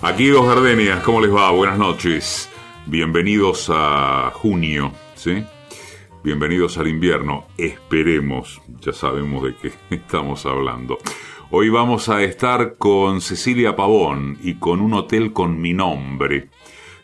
Aquí 0.00 0.28
dos 0.28 0.46
gardenias, 0.46 1.02
¿cómo 1.02 1.20
les 1.20 1.34
va? 1.34 1.50
Buenas 1.50 1.76
noches. 1.76 2.48
Bienvenidos 2.86 3.68
a 3.68 4.30
junio, 4.32 4.92
¿sí? 5.16 5.42
Bienvenidos 6.22 6.78
al 6.78 6.86
invierno. 6.86 7.48
Esperemos, 7.58 8.62
ya 8.80 8.92
sabemos 8.92 9.42
de 9.42 9.56
qué 9.56 9.72
estamos 9.96 10.46
hablando. 10.46 10.98
Hoy 11.50 11.68
vamos 11.68 12.08
a 12.08 12.22
estar 12.22 12.76
con 12.76 13.20
Cecilia 13.20 13.74
Pavón 13.74 14.38
y 14.40 14.54
con 14.54 14.80
un 14.80 14.94
hotel 14.94 15.32
con 15.32 15.60
mi 15.60 15.74
nombre. 15.74 16.48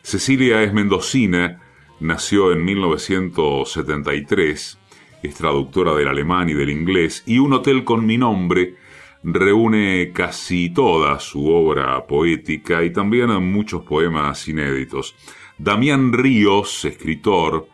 Cecilia 0.03 0.63
es 0.63 0.73
mendocina, 0.73 1.63
nació 1.99 2.53
en 2.53 2.65
1973, 2.65 4.79
es 5.25 5.35
traductora 5.35 5.97
del 5.97 6.07
alemán 6.07 6.49
y 6.49 6.55
del 6.55 6.71
inglés, 6.71 7.25
y 7.27 7.41
un 7.41 7.55
hotel 7.55 7.83
con 7.83 8.07
mi 8.07 8.19
nombre 8.19 8.77
reúne 9.25 10.13
casi 10.13 10.69
toda 10.71 11.19
su 11.19 11.49
obra 11.49 12.07
poética 12.07 12.85
y 12.85 12.93
también 12.93 13.31
muchos 13.51 13.83
poemas 13.83 14.47
inéditos. 14.49 15.17
Damián 15.57 16.13
Ríos, 16.13 16.85
escritor, 16.85 17.69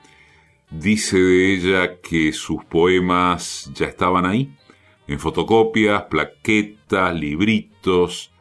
dice 0.71 1.19
de 1.19 1.55
ella 1.55 2.01
que 2.01 2.33
sus 2.33 2.65
poemas 2.65 3.71
ya 3.75 3.87
estaban 3.87 4.27
ahí, 4.27 4.55
en 5.09 5.19
fotocopias, 5.19 6.05
plaquetas, 6.05 7.15
libritos, 7.15 8.33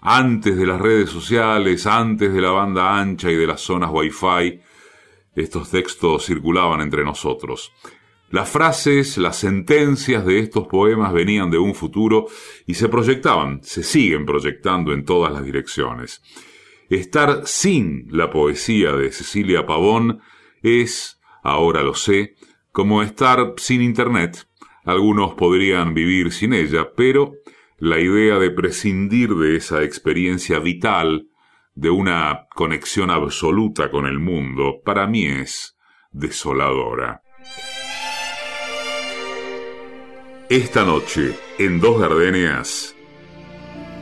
antes 0.00 0.56
de 0.56 0.66
las 0.66 0.80
redes 0.80 1.10
sociales, 1.10 1.86
antes 1.86 2.32
de 2.32 2.40
la 2.40 2.50
banda 2.50 2.98
ancha 2.98 3.30
y 3.30 3.36
de 3.36 3.46
las 3.46 3.60
zonas 3.60 3.90
wifi, 3.92 4.60
estos 5.34 5.70
textos 5.70 6.24
circulaban 6.24 6.80
entre 6.80 7.04
nosotros. 7.04 7.72
Las 8.30 8.48
frases, 8.48 9.16
las 9.18 9.36
sentencias 9.36 10.24
de 10.26 10.40
estos 10.40 10.66
poemas 10.66 11.12
venían 11.12 11.50
de 11.50 11.58
un 11.58 11.74
futuro 11.74 12.26
y 12.66 12.74
se 12.74 12.88
proyectaban, 12.88 13.62
se 13.62 13.82
siguen 13.82 14.26
proyectando 14.26 14.92
en 14.92 15.04
todas 15.04 15.32
las 15.32 15.44
direcciones. 15.44 16.22
Estar 16.88 17.46
sin 17.46 18.06
la 18.10 18.30
poesía 18.30 18.92
de 18.92 19.12
Cecilia 19.12 19.66
Pavón 19.66 20.20
es, 20.62 21.20
ahora 21.42 21.82
lo 21.82 21.94
sé, 21.94 22.34
como 22.72 23.02
estar 23.02 23.54
sin 23.56 23.82
Internet. 23.82 24.48
Algunos 24.84 25.34
podrían 25.34 25.94
vivir 25.94 26.32
sin 26.32 26.52
ella, 26.52 26.90
pero 26.96 27.34
la 27.78 28.00
idea 28.00 28.38
de 28.38 28.50
prescindir 28.50 29.34
de 29.34 29.56
esa 29.56 29.82
experiencia 29.82 30.58
vital, 30.58 31.28
de 31.74 31.90
una 31.90 32.46
conexión 32.54 33.10
absoluta 33.10 33.90
con 33.90 34.06
el 34.06 34.18
mundo, 34.18 34.80
para 34.84 35.06
mí 35.06 35.26
es 35.26 35.76
desoladora. 36.12 37.22
Esta 40.50 40.84
noche, 40.84 41.34
en 41.58 41.80
Dos 41.80 41.98
Gardenias, 41.98 42.94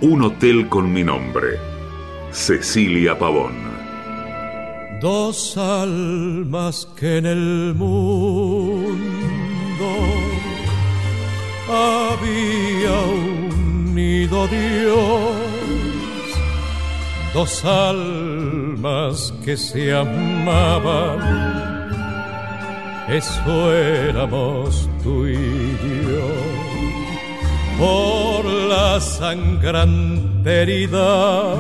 un 0.01 0.23
hotel 0.23 0.69
con 0.69 0.93
mi 0.93 1.05
nombre, 1.05 1.57
Cecilia 2.33 3.17
Pavón. 3.17 3.55
Dos 5.01 5.57
almas 5.57 6.89
que 6.99 7.19
en 7.19 7.27
el 7.27 7.75
mundo 7.77 8.99
había 11.69 13.01
unido 13.93 14.49
Dios, 14.49 15.37
dos 17.33 17.65
almas 17.65 19.33
que 19.45 19.57
se 19.57 19.95
amaban 19.95 21.53
eso 23.09 23.75
éramos 23.75 24.89
tú 25.03 25.27
y 25.27 25.35
yo. 25.35 26.29
Por 27.79 28.45
la 28.45 29.01
sangrante 29.01 30.63
herida 30.63 31.55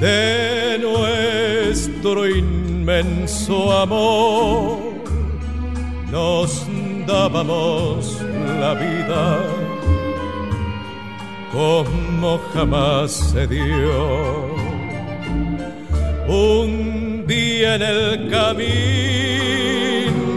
de 0.00 0.78
nuestro 0.80 2.26
inmenso 2.26 3.72
amor, 3.72 4.78
nos 6.10 6.66
dábamos 7.06 8.20
la 8.60 8.74
vida 8.74 9.38
como 11.52 12.38
jamás 12.54 13.10
se 13.12 13.46
dio. 13.46 14.48
Un 16.28 17.24
día 17.26 17.76
en 17.76 17.82
el 17.82 18.30
camino 18.30 19.77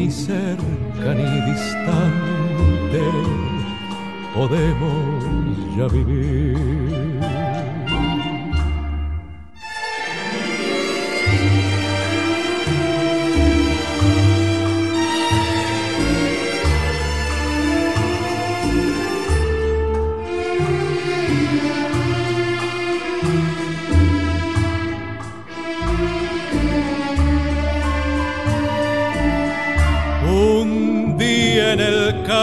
ni 0.00 0.10
cerca 0.10 1.14
ni 1.14 1.52
distante 1.52 3.04
podemos 4.34 5.76
ya 5.76 5.88
vivir. 5.88 7.09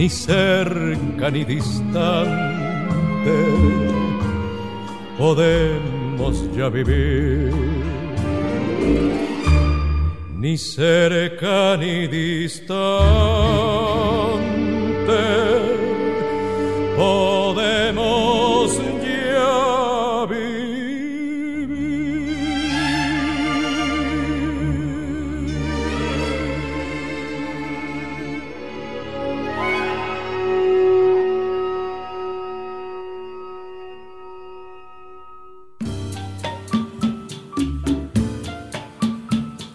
ni 0.00 0.08
cerca 0.08 1.30
ni 1.30 1.44
distante, 1.44 2.24
podemos 5.18 6.36
ya 6.56 6.70
vivir. 6.70 7.52
Ni 10.38 10.56
cerca 10.56 11.76
ni 11.76 12.08
distante, 12.08 12.80
podemos 16.96 17.39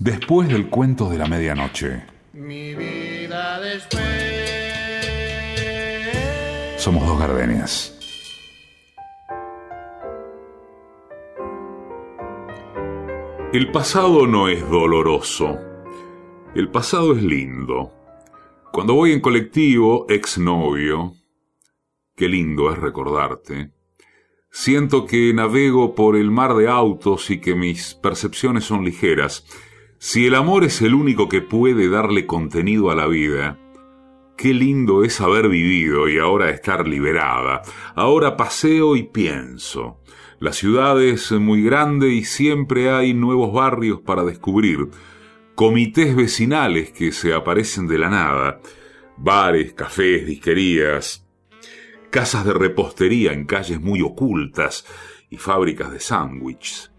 Después 0.00 0.48
del 0.48 0.68
cuento 0.68 1.10
de 1.10 1.18
la 1.18 1.26
medianoche. 1.26 2.04
Mi 2.32 2.72
vida 2.72 3.60
después. 3.60 4.04
Somos 6.76 7.04
dos 7.04 7.18
gardenias. 7.18 7.98
El 13.52 13.72
pasado 13.72 14.28
no 14.28 14.48
es 14.48 14.60
doloroso. 14.70 15.58
El 16.54 16.70
pasado 16.70 17.16
es 17.16 17.22
lindo. 17.24 17.92
Cuando 18.72 18.94
voy 18.94 19.10
en 19.10 19.20
colectivo, 19.20 20.06
exnovio, 20.08 21.14
qué 22.14 22.28
lindo 22.28 22.70
es 22.70 22.78
recordarte. 22.78 23.72
Siento 24.52 25.06
que 25.06 25.34
navego 25.34 25.96
por 25.96 26.16
el 26.16 26.30
mar 26.30 26.54
de 26.54 26.68
autos 26.68 27.30
y 27.30 27.40
que 27.40 27.56
mis 27.56 27.94
percepciones 27.94 28.62
son 28.64 28.84
ligeras. 28.84 29.44
Si 30.00 30.26
el 30.26 30.36
amor 30.36 30.62
es 30.62 30.80
el 30.80 30.94
único 30.94 31.28
que 31.28 31.42
puede 31.42 31.88
darle 31.88 32.24
contenido 32.24 32.92
a 32.92 32.94
la 32.94 33.08
vida, 33.08 33.58
qué 34.36 34.54
lindo 34.54 35.02
es 35.02 35.20
haber 35.20 35.48
vivido 35.48 36.08
y 36.08 36.18
ahora 36.18 36.50
estar 36.50 36.86
liberada. 36.86 37.62
Ahora 37.96 38.36
paseo 38.36 38.94
y 38.94 39.02
pienso. 39.02 39.98
La 40.38 40.52
ciudad 40.52 41.02
es 41.02 41.32
muy 41.32 41.64
grande 41.64 42.10
y 42.10 42.22
siempre 42.22 42.92
hay 42.92 43.12
nuevos 43.12 43.52
barrios 43.52 44.00
para 44.00 44.22
descubrir, 44.22 44.88
comités 45.56 46.14
vecinales 46.14 46.92
que 46.92 47.10
se 47.10 47.34
aparecen 47.34 47.88
de 47.88 47.98
la 47.98 48.08
nada, 48.08 48.60
bares, 49.16 49.72
cafés, 49.72 50.24
disquerías, 50.24 51.26
casas 52.10 52.44
de 52.44 52.52
repostería 52.52 53.32
en 53.32 53.46
calles 53.46 53.80
muy 53.80 54.00
ocultas 54.00 54.86
y 55.28 55.38
fábricas 55.38 55.90
de 55.90 55.98
sándwiches. 55.98 56.92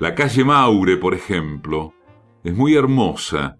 La 0.00 0.16
calle 0.16 0.44
Maure, 0.44 0.96
por 0.96 1.14
ejemplo, 1.14 1.94
es 2.44 2.54
muy 2.54 2.74
hermosa, 2.74 3.58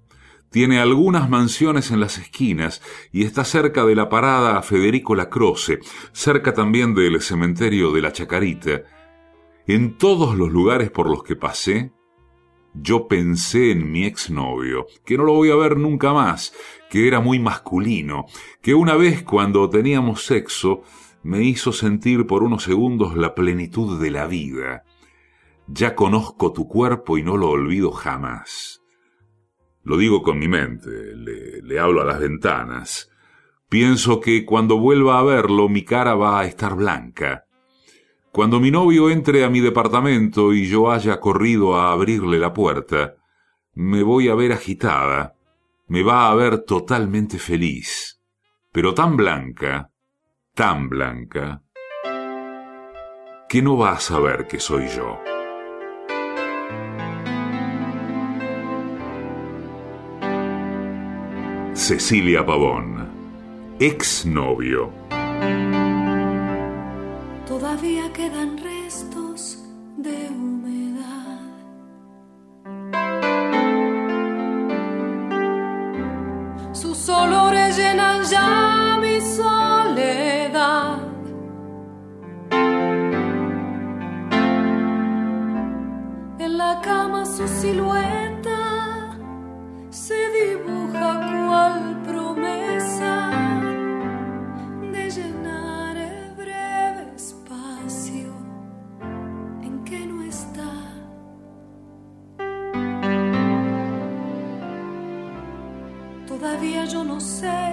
tiene 0.50 0.80
algunas 0.80 1.28
mansiones 1.28 1.90
en 1.90 2.00
las 2.00 2.16
esquinas 2.16 2.80
y 3.12 3.24
está 3.24 3.44
cerca 3.44 3.84
de 3.84 3.94
la 3.94 4.08
parada 4.08 4.62
Federico 4.62 5.14
Lacroce, 5.14 5.78
cerca 6.12 6.54
también 6.54 6.94
del 6.94 7.20
cementerio 7.20 7.92
de 7.92 8.00
la 8.00 8.12
Chacarita. 8.12 8.82
En 9.66 9.98
todos 9.98 10.36
los 10.36 10.50
lugares 10.50 10.90
por 10.90 11.10
los 11.10 11.22
que 11.22 11.36
pasé, 11.36 11.92
yo 12.72 13.08
pensé 13.08 13.72
en 13.72 13.90
mi 13.90 14.04
exnovio, 14.04 14.86
que 15.04 15.18
no 15.18 15.24
lo 15.24 15.34
voy 15.34 15.50
a 15.50 15.56
ver 15.56 15.76
nunca 15.76 16.14
más, 16.14 16.54
que 16.90 17.06
era 17.06 17.20
muy 17.20 17.38
masculino, 17.38 18.24
que 18.62 18.74
una 18.74 18.94
vez 18.96 19.22
cuando 19.22 19.68
teníamos 19.68 20.24
sexo 20.24 20.82
me 21.22 21.42
hizo 21.42 21.72
sentir 21.72 22.26
por 22.26 22.42
unos 22.42 22.62
segundos 22.62 23.16
la 23.16 23.34
plenitud 23.34 24.00
de 24.00 24.10
la 24.10 24.26
vida. 24.26 24.84
Ya 25.70 25.94
conozco 25.94 26.52
tu 26.52 26.66
cuerpo 26.66 27.18
y 27.18 27.22
no 27.22 27.36
lo 27.36 27.50
olvido 27.50 27.92
jamás. 27.92 28.80
Lo 29.82 29.98
digo 29.98 30.22
con 30.22 30.38
mi 30.38 30.48
mente, 30.48 31.14
le, 31.14 31.60
le 31.62 31.78
hablo 31.78 32.00
a 32.00 32.04
las 32.04 32.18
ventanas. 32.18 33.10
Pienso 33.68 34.20
que 34.20 34.46
cuando 34.46 34.78
vuelva 34.78 35.18
a 35.18 35.22
verlo 35.22 35.68
mi 35.68 35.84
cara 35.84 36.14
va 36.14 36.40
a 36.40 36.46
estar 36.46 36.74
blanca. 36.74 37.44
Cuando 38.32 38.60
mi 38.60 38.70
novio 38.70 39.10
entre 39.10 39.44
a 39.44 39.50
mi 39.50 39.60
departamento 39.60 40.54
y 40.54 40.66
yo 40.66 40.90
haya 40.90 41.20
corrido 41.20 41.76
a 41.76 41.92
abrirle 41.92 42.38
la 42.38 42.54
puerta, 42.54 43.16
me 43.74 44.02
voy 44.02 44.28
a 44.28 44.34
ver 44.34 44.52
agitada, 44.52 45.34
me 45.86 46.02
va 46.02 46.30
a 46.30 46.34
ver 46.34 46.60
totalmente 46.60 47.38
feliz, 47.38 48.22
pero 48.72 48.94
tan 48.94 49.16
blanca, 49.16 49.90
tan 50.54 50.88
blanca, 50.88 51.62
que 53.48 53.62
no 53.62 53.76
va 53.76 53.92
a 53.92 54.00
saber 54.00 54.46
que 54.46 54.60
soy 54.60 54.88
yo. 54.88 55.18
Cecilia 61.78 62.44
Pavón, 62.44 63.08
exnovio. 63.78 64.90
Todavía 67.46 68.12
quedan 68.12 68.58
restos 68.58 69.62
de 69.96 70.28
humedad. 70.28 71.38
Sus 76.72 77.08
olores 77.08 77.76
llenan 77.78 78.24
ya 78.24 78.98
mi 79.00 79.20
soledad. 79.20 80.98
En 86.40 86.58
la 86.58 86.80
cama 86.82 87.24
su 87.24 87.46
silueta 87.46 88.27
Todavía 107.18 107.67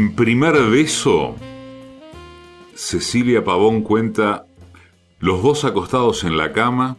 En 0.00 0.14
primer 0.14 0.54
beso, 0.70 1.36
Cecilia 2.74 3.44
Pavón 3.44 3.82
cuenta 3.82 4.46
los 5.18 5.42
dos 5.42 5.66
acostados 5.66 6.24
en 6.24 6.38
la 6.38 6.54
cama, 6.54 6.96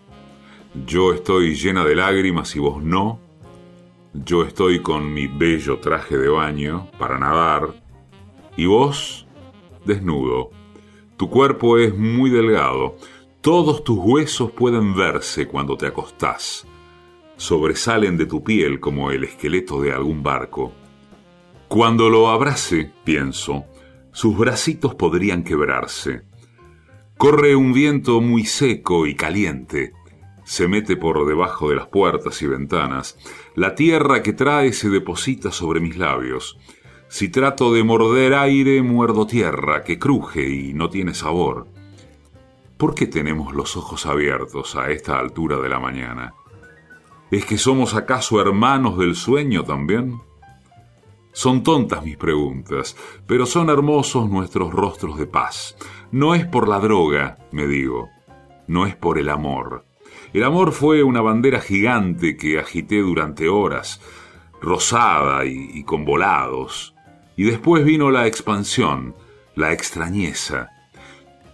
yo 0.86 1.12
estoy 1.12 1.55
llena 1.55 1.84
de 1.84 1.96
lágrimas 1.96 2.55
y 2.55 2.60
vos 2.60 2.84
no, 2.84 3.20
yo 4.13 4.43
estoy 4.43 4.84
con 4.84 5.12
mi 5.12 5.25
bello 5.25 5.79
traje 5.79 6.15
de 6.15 6.29
baño 6.29 6.91
para 7.00 7.17
nadar 7.17 7.74
y 8.55 8.67
vos 8.67 9.25
desnudo. 9.84 10.51
Tu 11.17 11.27
cuerpo 11.27 11.79
es 11.79 11.98
muy 11.98 12.29
delgado, 12.29 12.98
todos 13.41 13.84
tus 13.84 13.98
huesos 13.98 14.51
pueden 14.51 14.96
verse 14.96 15.48
cuando 15.48 15.75
te 15.75 15.88
acostás, 15.88 16.67
sobresalen 17.36 18.15
de 18.15 18.27
tu 18.27 18.43
piel 18.43 18.79
como 18.79 19.10
el 19.10 19.24
esqueleto 19.24 19.81
de 19.81 19.91
algún 19.91 20.22
barco. 20.22 20.72
Cuando 21.71 22.09
lo 22.09 22.27
abrace, 22.27 22.91
pienso, 23.05 23.63
sus 24.11 24.37
bracitos 24.37 24.93
podrían 24.93 25.41
quebrarse. 25.41 26.23
Corre 27.17 27.55
un 27.55 27.71
viento 27.71 28.19
muy 28.19 28.43
seco 28.43 29.07
y 29.07 29.15
caliente. 29.15 29.93
Se 30.43 30.67
mete 30.67 30.97
por 30.97 31.25
debajo 31.25 31.69
de 31.69 31.77
las 31.77 31.87
puertas 31.87 32.41
y 32.41 32.47
ventanas. 32.47 33.17
La 33.55 33.73
tierra 33.73 34.21
que 34.21 34.33
trae 34.33 34.73
se 34.73 34.89
deposita 34.89 35.53
sobre 35.53 35.79
mis 35.79 35.95
labios. 35.95 36.57
Si 37.07 37.29
trato 37.29 37.71
de 37.71 37.85
morder 37.85 38.33
aire, 38.33 38.81
muerdo 38.81 39.25
tierra 39.25 39.85
que 39.85 39.97
cruje 39.97 40.49
y 40.49 40.73
no 40.73 40.89
tiene 40.89 41.13
sabor. 41.13 41.69
¿Por 42.75 42.95
qué 42.95 43.07
tenemos 43.07 43.55
los 43.55 43.77
ojos 43.77 44.05
abiertos 44.07 44.75
a 44.75 44.91
esta 44.91 45.17
altura 45.17 45.57
de 45.61 45.69
la 45.69 45.79
mañana? 45.79 46.33
¿Es 47.31 47.45
que 47.45 47.57
somos 47.57 47.93
acaso 47.93 48.41
hermanos 48.41 48.97
del 48.97 49.15
sueño 49.15 49.63
también? 49.63 50.19
Son 51.33 51.63
tontas 51.63 52.03
mis 52.03 52.17
preguntas, 52.17 52.95
pero 53.25 53.45
son 53.45 53.69
hermosos 53.69 54.29
nuestros 54.29 54.73
rostros 54.73 55.17
de 55.17 55.27
paz. 55.27 55.77
No 56.11 56.35
es 56.35 56.45
por 56.45 56.67
la 56.67 56.79
droga, 56.79 57.38
me 57.51 57.67
digo, 57.67 58.09
no 58.67 58.85
es 58.85 58.95
por 58.95 59.17
el 59.17 59.29
amor. 59.29 59.85
El 60.33 60.43
amor 60.43 60.73
fue 60.73 61.03
una 61.03 61.21
bandera 61.21 61.61
gigante 61.61 62.35
que 62.35 62.59
agité 62.59 63.00
durante 63.00 63.47
horas, 63.47 64.01
rosada 64.61 65.45
y, 65.45 65.71
y 65.73 65.83
con 65.83 66.03
volados. 66.03 66.95
Y 67.38 67.43
después 67.43 67.85
vino 67.85 68.11
la 68.11 68.27
expansión, 68.27 69.15
la 69.55 69.71
extrañeza. 69.71 70.69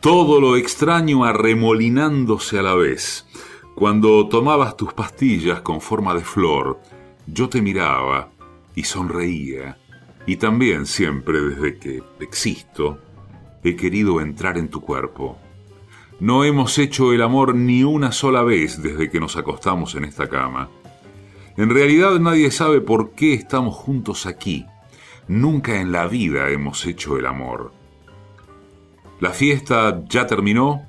Todo 0.02 0.42
lo 0.42 0.58
extraño 0.58 1.24
arremolinándose 1.24 2.58
a 2.58 2.64
la 2.64 2.74
vez. 2.74 3.28
Cuando 3.76 4.28
tomabas 4.28 4.76
tus 4.76 4.94
pastillas 4.94 5.62
con 5.62 5.82
forma 5.82 6.16
de 6.16 6.22
flor, 6.22 6.80
yo 7.28 7.48
te 7.48 7.62
miraba 7.62 8.32
y 8.78 8.84
sonreía. 8.84 9.76
Y 10.28 10.38
también 10.38 10.86
siempre 10.86 11.42
desde 11.42 11.80
que 11.80 12.04
existo, 12.20 13.00
he 13.64 13.76
querido 13.76 14.22
entrar 14.22 14.56
en 14.60 14.70
tu 14.70 14.82
cuerpo. 14.82 15.40
No 16.20 16.44
hemos 16.44 16.78
hecho 16.78 17.12
el 17.12 17.24
amor 17.24 17.56
ni 17.56 17.84
una 17.84 18.12
sola 18.12 18.44
vez 18.44 18.82
desde 18.84 19.10
que 19.10 19.20
nos 19.20 19.36
acostamos 19.36 19.96
en 19.96 20.04
esta 20.04 20.30
cama. 20.30 20.70
En 21.58 21.72
realidad 21.72 22.20
nadie 22.20 22.52
sabe 22.52 22.80
por 22.80 23.14
qué 23.14 23.34
estamos 23.34 23.76
juntos 23.76 24.28
aquí. 24.28 24.64
Nunca 25.28 25.82
en 25.82 25.92
la 25.92 26.08
vida 26.08 26.52
hemos 26.52 26.86
hecho 26.86 27.18
el 27.18 27.26
amor. 27.26 27.72
La 29.20 29.32
fiesta 29.32 30.04
ya 30.08 30.28
terminó. 30.28 30.84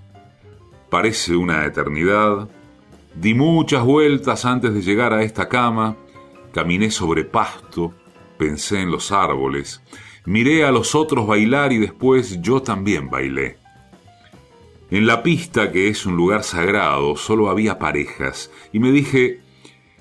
Parece 0.91 1.35
una 1.35 1.65
eternidad. 1.65 2.51
Di 3.15 3.33
muchas 3.33 3.83
vueltas 3.83 4.45
antes 4.45 4.75
de 4.75 4.83
llegar 4.83 5.15
a 5.15 5.23
esta 5.23 5.49
cama 5.49 5.97
Caminé 6.59 6.91
sobre 6.91 7.25
pasto, 7.25 7.95
pensé 8.37 8.81
en 8.81 8.91
los 8.91 9.13
árboles, 9.13 9.81
miré 10.25 10.65
a 10.65 10.73
los 10.73 10.97
otros 10.97 11.25
bailar 11.25 11.73
y 11.73 11.79
después 11.79 12.43
yo 12.43 12.63
también 12.63 13.11
bailé. 13.11 13.59
En 14.91 15.07
la 15.07 15.23
pista, 15.23 15.71
que 15.71 15.87
es 15.87 16.05
un 16.05 16.17
lugar 16.17 16.43
sagrado, 16.43 17.15
solo 17.15 17.49
había 17.49 17.79
parejas, 17.79 18.51
y 18.73 18.81
me 18.81 18.91
dije, 18.91 19.39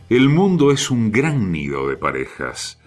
el 0.10 0.30
mundo 0.30 0.72
es 0.72 0.90
un 0.90 1.12
gran 1.12 1.52
nido 1.52 1.88
de 1.88 1.96
parejas, 1.96 2.82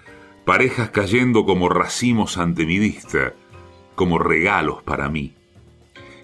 parejas 0.44 0.90
cayendo 0.90 1.44
como 1.44 1.68
racimos 1.68 2.38
ante 2.38 2.66
mi 2.66 2.80
vista, 2.80 3.34
como 3.94 4.18
regalos 4.18 4.82
para 4.82 5.08
mí. 5.08 5.36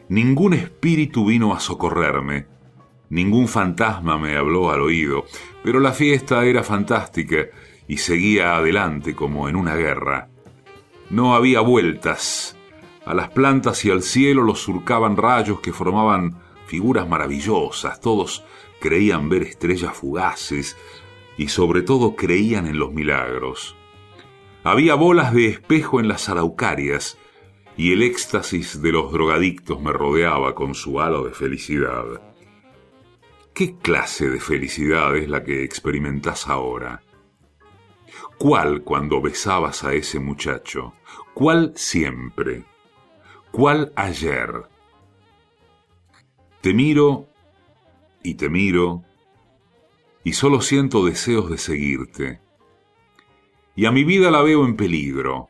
Ningún 0.09 0.53
espíritu 0.53 1.27
vino 1.27 1.55
a 1.55 1.61
socorrerme, 1.61 2.47
Ningún 3.09 3.47
fantasma 3.49 4.19
me 4.19 4.37
habló 4.37 4.71
al 4.71 4.81
oído, 4.81 5.25
pero 5.63 5.81
la 5.81 5.93
fiesta 5.93 6.45
era 6.45 6.63
fantástica 6.63 7.47
y 7.87 7.99
seguía 7.99 8.57
adelante 8.57 9.15
como 9.15 9.49
en 9.49 9.57
una 9.57 9.77
guerra. 9.77 10.29
No 11.11 11.37
había 11.37 11.61
vueltas. 11.61 12.57
A 13.05 13.15
las 13.15 13.31
plantas 13.31 13.85
y 13.85 13.91
al 13.91 14.03
cielo 14.03 14.43
los 14.43 14.61
surcaban 14.61 15.17
rayos 15.17 15.61
que 15.61 15.73
formaban 15.73 16.41
figuras 16.67 17.09
maravillosas. 17.09 18.01
Todos 18.01 18.45
creían 18.81 19.29
ver 19.29 19.45
estrellas 19.45 19.95
fugaces 19.95 20.77
y 21.37 21.49
sobre 21.49 21.83
todo 21.83 22.17
creían 22.17 22.67
en 22.67 22.79
los 22.79 22.93
milagros. 22.93 23.77
Había 24.65 24.97
bolas 24.97 25.33
de 25.33 25.47
espejo 25.47 26.01
en 26.01 26.09
las 26.09 26.29
araucarias 26.29 27.19
y 27.77 27.93
el 27.93 28.03
éxtasis 28.03 28.83
de 28.83 28.91
los 28.91 29.13
drogadictos 29.13 29.81
me 29.81 29.93
rodeaba 29.93 30.57
con 30.57 30.75
su 30.75 31.01
halo 31.01 31.23
de 31.25 31.33
felicidad. 31.33 32.05
¿Qué 33.57 33.79
clase 33.79 34.29
de 34.29 34.39
felicidad 34.39 35.17
es 35.17 35.31
la 35.31 35.43
que 35.43 35.65
experimentás 35.65 36.47
ahora? 36.47 37.03
¿Cuál 38.37 38.83
cuando 38.83 39.23
besabas 39.23 39.83
a 39.83 39.95
ese 39.95 40.21
muchacho? 40.21 40.93
¿Cuál 41.33 41.73
siempre? 41.75 42.65
¿Cuál 43.53 43.95
ayer? 43.97 44.51
Te 46.61 46.75
miro 46.75 47.31
y 48.23 48.35
te 48.35 48.51
miro 48.51 49.05
y 50.23 50.35
solo 50.35 50.61
siento 50.61 51.07
deseos 51.07 51.49
de 51.49 51.57
seguirte. 51.57 52.43
Y 53.75 53.87
a 53.87 53.91
mi 53.91 54.05
vida 54.05 54.31
la 54.31 54.43
veo 54.43 54.67
en 54.67 54.77
peligro. 54.77 55.49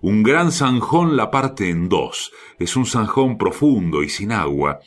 Un 0.00 0.24
gran 0.24 0.50
zanjón 0.50 1.16
la 1.16 1.30
parte 1.30 1.70
en 1.70 1.88
dos. 1.88 2.32
Es 2.58 2.74
un 2.74 2.86
zanjón 2.86 3.38
profundo 3.38 4.02
y 4.02 4.08
sin 4.08 4.32
agua, 4.32 4.80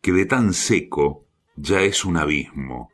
que 0.00 0.12
de 0.12 0.26
tan 0.26 0.52
seco 0.52 1.23
ya 1.56 1.82
es 1.82 2.04
un 2.04 2.16
abismo. 2.16 2.90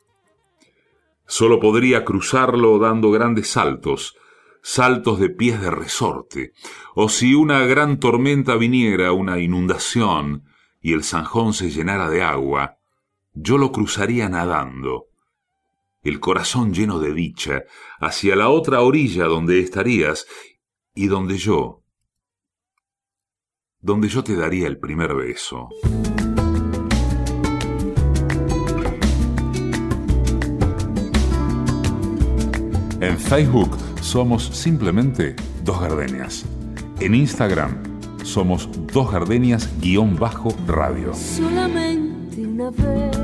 Solo 1.26 1.60
podría 1.60 2.04
cruzarlo 2.04 2.78
dando 2.78 3.10
grandes 3.10 3.48
saltos, 3.48 4.16
saltos 4.62 5.20
de 5.20 5.30
pies 5.30 5.60
de 5.60 5.70
resorte, 5.70 6.52
o 6.94 7.08
si 7.08 7.34
una 7.34 7.60
gran 7.66 7.98
tormenta 8.00 8.56
viniera, 8.56 9.12
una 9.12 9.38
inundación, 9.38 10.44
y 10.80 10.92
el 10.92 11.04
zanjón 11.04 11.54
se 11.54 11.70
llenara 11.70 12.10
de 12.10 12.22
agua, 12.22 12.78
yo 13.32 13.58
lo 13.58 13.70
cruzaría 13.72 14.28
nadando. 14.28 15.06
el 16.02 16.18
corazón 16.18 16.72
lleno 16.72 16.98
de 16.98 17.12
dicha, 17.12 17.64
hacia 18.00 18.34
la 18.34 18.48
otra 18.48 18.80
orilla 18.80 19.26
donde 19.26 19.60
estarías 19.60 20.26
y 20.94 21.08
donde 21.08 21.36
yo, 21.36 21.84
donde 23.80 24.08
yo 24.08 24.24
te 24.24 24.34
daría 24.34 24.66
el 24.66 24.78
primer 24.78 25.14
beso. 25.14 25.68
En 33.00 33.18
Facebook 33.18 33.76
somos 34.02 34.50
simplemente 34.52 35.34
Dos 35.64 35.80
Gardenias. 35.80 36.44
En 37.00 37.14
Instagram 37.14 37.78
somos 38.24 38.68
Dos 38.92 39.10
Gardenias-radio. 39.10 41.14
Solamente 41.14 42.46
una 42.46 42.70
vez 42.70 43.16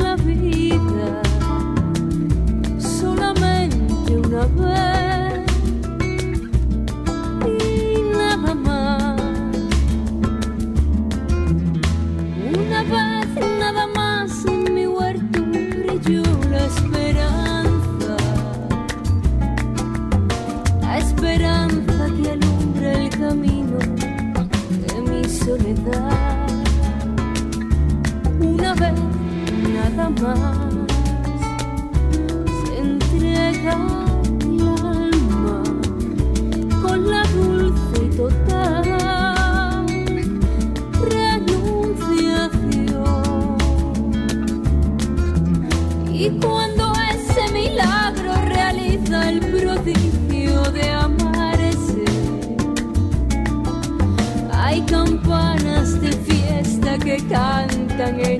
la 0.00 0.16
vida. 0.16 1.22
Solamente 2.78 4.16
una 4.16 4.46
vez 4.46 5.15
Una 28.40 28.74
vez 28.74 28.92
nada 29.72 30.10
más. 30.10 30.74
Se 32.64 32.78
entrega 32.78 33.95
cantan 57.28 58.35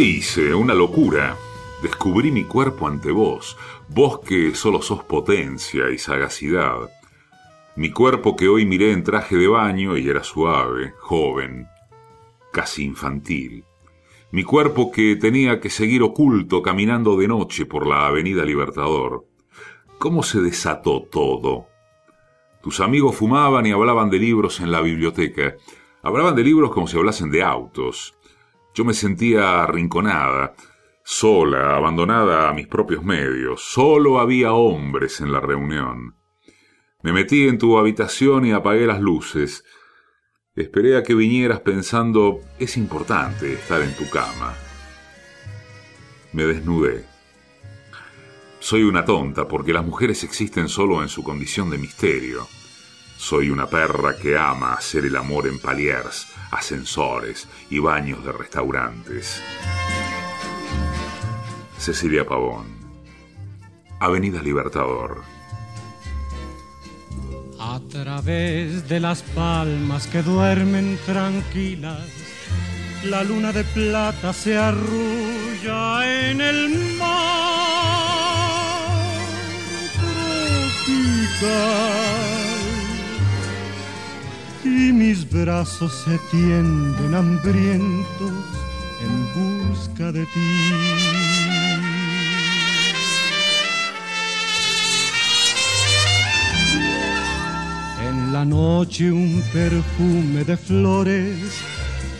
hice? 0.00 0.54
Una 0.54 0.74
locura. 0.74 1.36
Descubrí 1.82 2.30
mi 2.30 2.44
cuerpo 2.44 2.86
ante 2.86 3.10
vos, 3.10 3.56
vos 3.88 4.20
que 4.20 4.54
solo 4.54 4.82
sos 4.82 5.02
potencia 5.04 5.90
y 5.90 5.98
sagacidad. 5.98 6.90
Mi 7.76 7.90
cuerpo 7.90 8.36
que 8.36 8.48
hoy 8.48 8.66
miré 8.66 8.92
en 8.92 9.04
traje 9.04 9.36
de 9.36 9.48
baño 9.48 9.96
y 9.96 10.08
era 10.08 10.22
suave, 10.22 10.92
joven, 10.98 11.66
casi 12.52 12.84
infantil. 12.84 13.64
Mi 14.32 14.44
cuerpo 14.44 14.92
que 14.92 15.16
tenía 15.16 15.60
que 15.60 15.70
seguir 15.70 16.02
oculto 16.02 16.62
caminando 16.62 17.16
de 17.16 17.28
noche 17.28 17.64
por 17.64 17.86
la 17.86 18.06
Avenida 18.06 18.44
Libertador. 18.44 19.24
¿Cómo 19.98 20.22
se 20.22 20.40
desató 20.40 21.02
todo? 21.02 21.66
Tus 22.62 22.80
amigos 22.80 23.16
fumaban 23.16 23.66
y 23.66 23.72
hablaban 23.72 24.10
de 24.10 24.18
libros 24.18 24.60
en 24.60 24.70
la 24.70 24.82
biblioteca. 24.82 25.54
Hablaban 26.02 26.36
de 26.36 26.44
libros 26.44 26.70
como 26.70 26.86
si 26.86 26.98
hablasen 26.98 27.30
de 27.30 27.42
autos. 27.42 28.14
Yo 28.74 28.84
me 28.84 28.94
sentía 28.94 29.62
arrinconada, 29.62 30.54
sola, 31.02 31.76
abandonada 31.76 32.48
a 32.48 32.54
mis 32.54 32.68
propios 32.68 33.02
medios. 33.02 33.62
Solo 33.62 34.20
había 34.20 34.52
hombres 34.52 35.20
en 35.20 35.32
la 35.32 35.40
reunión. 35.40 36.14
Me 37.02 37.12
metí 37.12 37.48
en 37.48 37.58
tu 37.58 37.78
habitación 37.78 38.46
y 38.46 38.52
apagué 38.52 38.86
las 38.86 39.00
luces. 39.00 39.64
Esperé 40.54 40.96
a 40.96 41.02
que 41.02 41.14
vinieras 41.14 41.60
pensando, 41.60 42.40
es 42.58 42.76
importante 42.76 43.54
estar 43.54 43.80
en 43.82 43.94
tu 43.94 44.08
cama. 44.08 44.54
Me 46.32 46.44
desnudé. 46.44 47.04
Soy 48.60 48.82
una 48.82 49.04
tonta 49.04 49.48
porque 49.48 49.72
las 49.72 49.84
mujeres 49.84 50.22
existen 50.22 50.68
solo 50.68 51.02
en 51.02 51.08
su 51.08 51.24
condición 51.24 51.70
de 51.70 51.78
misterio. 51.78 52.46
Soy 53.20 53.50
una 53.50 53.66
perra 53.66 54.16
que 54.16 54.36
ama 54.38 54.72
hacer 54.72 55.04
el 55.04 55.14
amor 55.14 55.46
en 55.46 55.58
paliers, 55.58 56.26
ascensores 56.50 57.46
y 57.68 57.78
baños 57.78 58.24
de 58.24 58.32
restaurantes. 58.32 59.42
Cecilia 61.76 62.26
Pavón, 62.26 62.66
Avenida 64.00 64.40
Libertador. 64.42 65.22
A 67.60 67.78
través 67.90 68.88
de 68.88 69.00
las 69.00 69.20
palmas 69.22 70.06
que 70.06 70.22
duermen 70.22 70.98
tranquilas, 71.04 72.08
la 73.04 73.22
luna 73.22 73.52
de 73.52 73.64
plata 73.64 74.32
se 74.32 74.56
arrulla 74.56 76.30
en 76.30 76.40
el 76.40 76.96
mar 76.96 77.10
tropical. 81.40 82.29
Y 84.64 84.92
mis 84.92 85.28
brazos 85.28 85.92
se 86.04 86.18
tienden 86.30 87.14
hambrientos 87.14 88.32
en 89.02 89.14
busca 89.34 90.12
de 90.12 90.24
ti. 90.26 90.50
En 98.06 98.32
la 98.32 98.44
noche 98.44 99.10
un 99.10 99.42
perfume 99.52 100.44
de 100.44 100.56
flores 100.56 101.36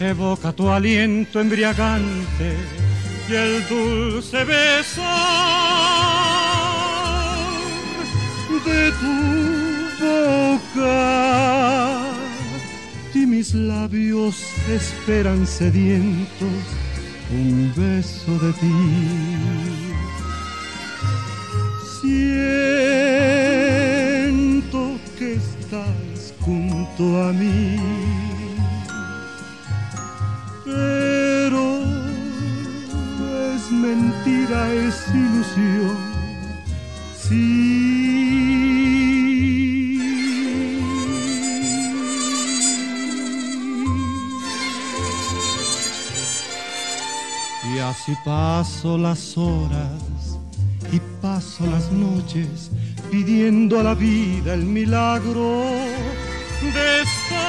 evoca 0.01 0.53
tu 0.53 0.71
aliento 0.71 1.41
embriagante 1.41 2.57
y 3.29 3.33
el 3.35 3.69
dulce 3.69 4.45
beso 4.45 5.03
de 8.65 8.93
tu 9.01 9.15
boca. 10.75 12.10
Mis 13.31 13.55
labios 13.55 14.35
esperan 14.69 15.47
sedientos 15.47 16.49
un 17.31 17.73
beso 17.77 18.33
de 18.41 18.53
ti. 18.55 18.75
Siento 24.11 24.99
que 25.17 25.35
estás 25.35 26.35
junto 26.41 27.23
a 27.23 27.33
mí, 27.33 27.77
pero 30.65 31.85
es 33.55 33.71
mentira, 33.71 34.73
es 34.73 34.97
ilusión. 35.15 35.97
Así 48.11 48.19
paso 48.25 48.99
las 48.99 49.39
horas 49.39 50.41
y 50.91 50.99
paso 51.23 51.65
las 51.67 51.93
noches 51.93 52.73
pidiendo 53.09 53.79
a 53.79 53.85
la 53.85 53.95
vida 53.95 54.55
el 54.55 54.65
milagro 54.65 55.63
de 56.61 57.03
estar 57.03 57.45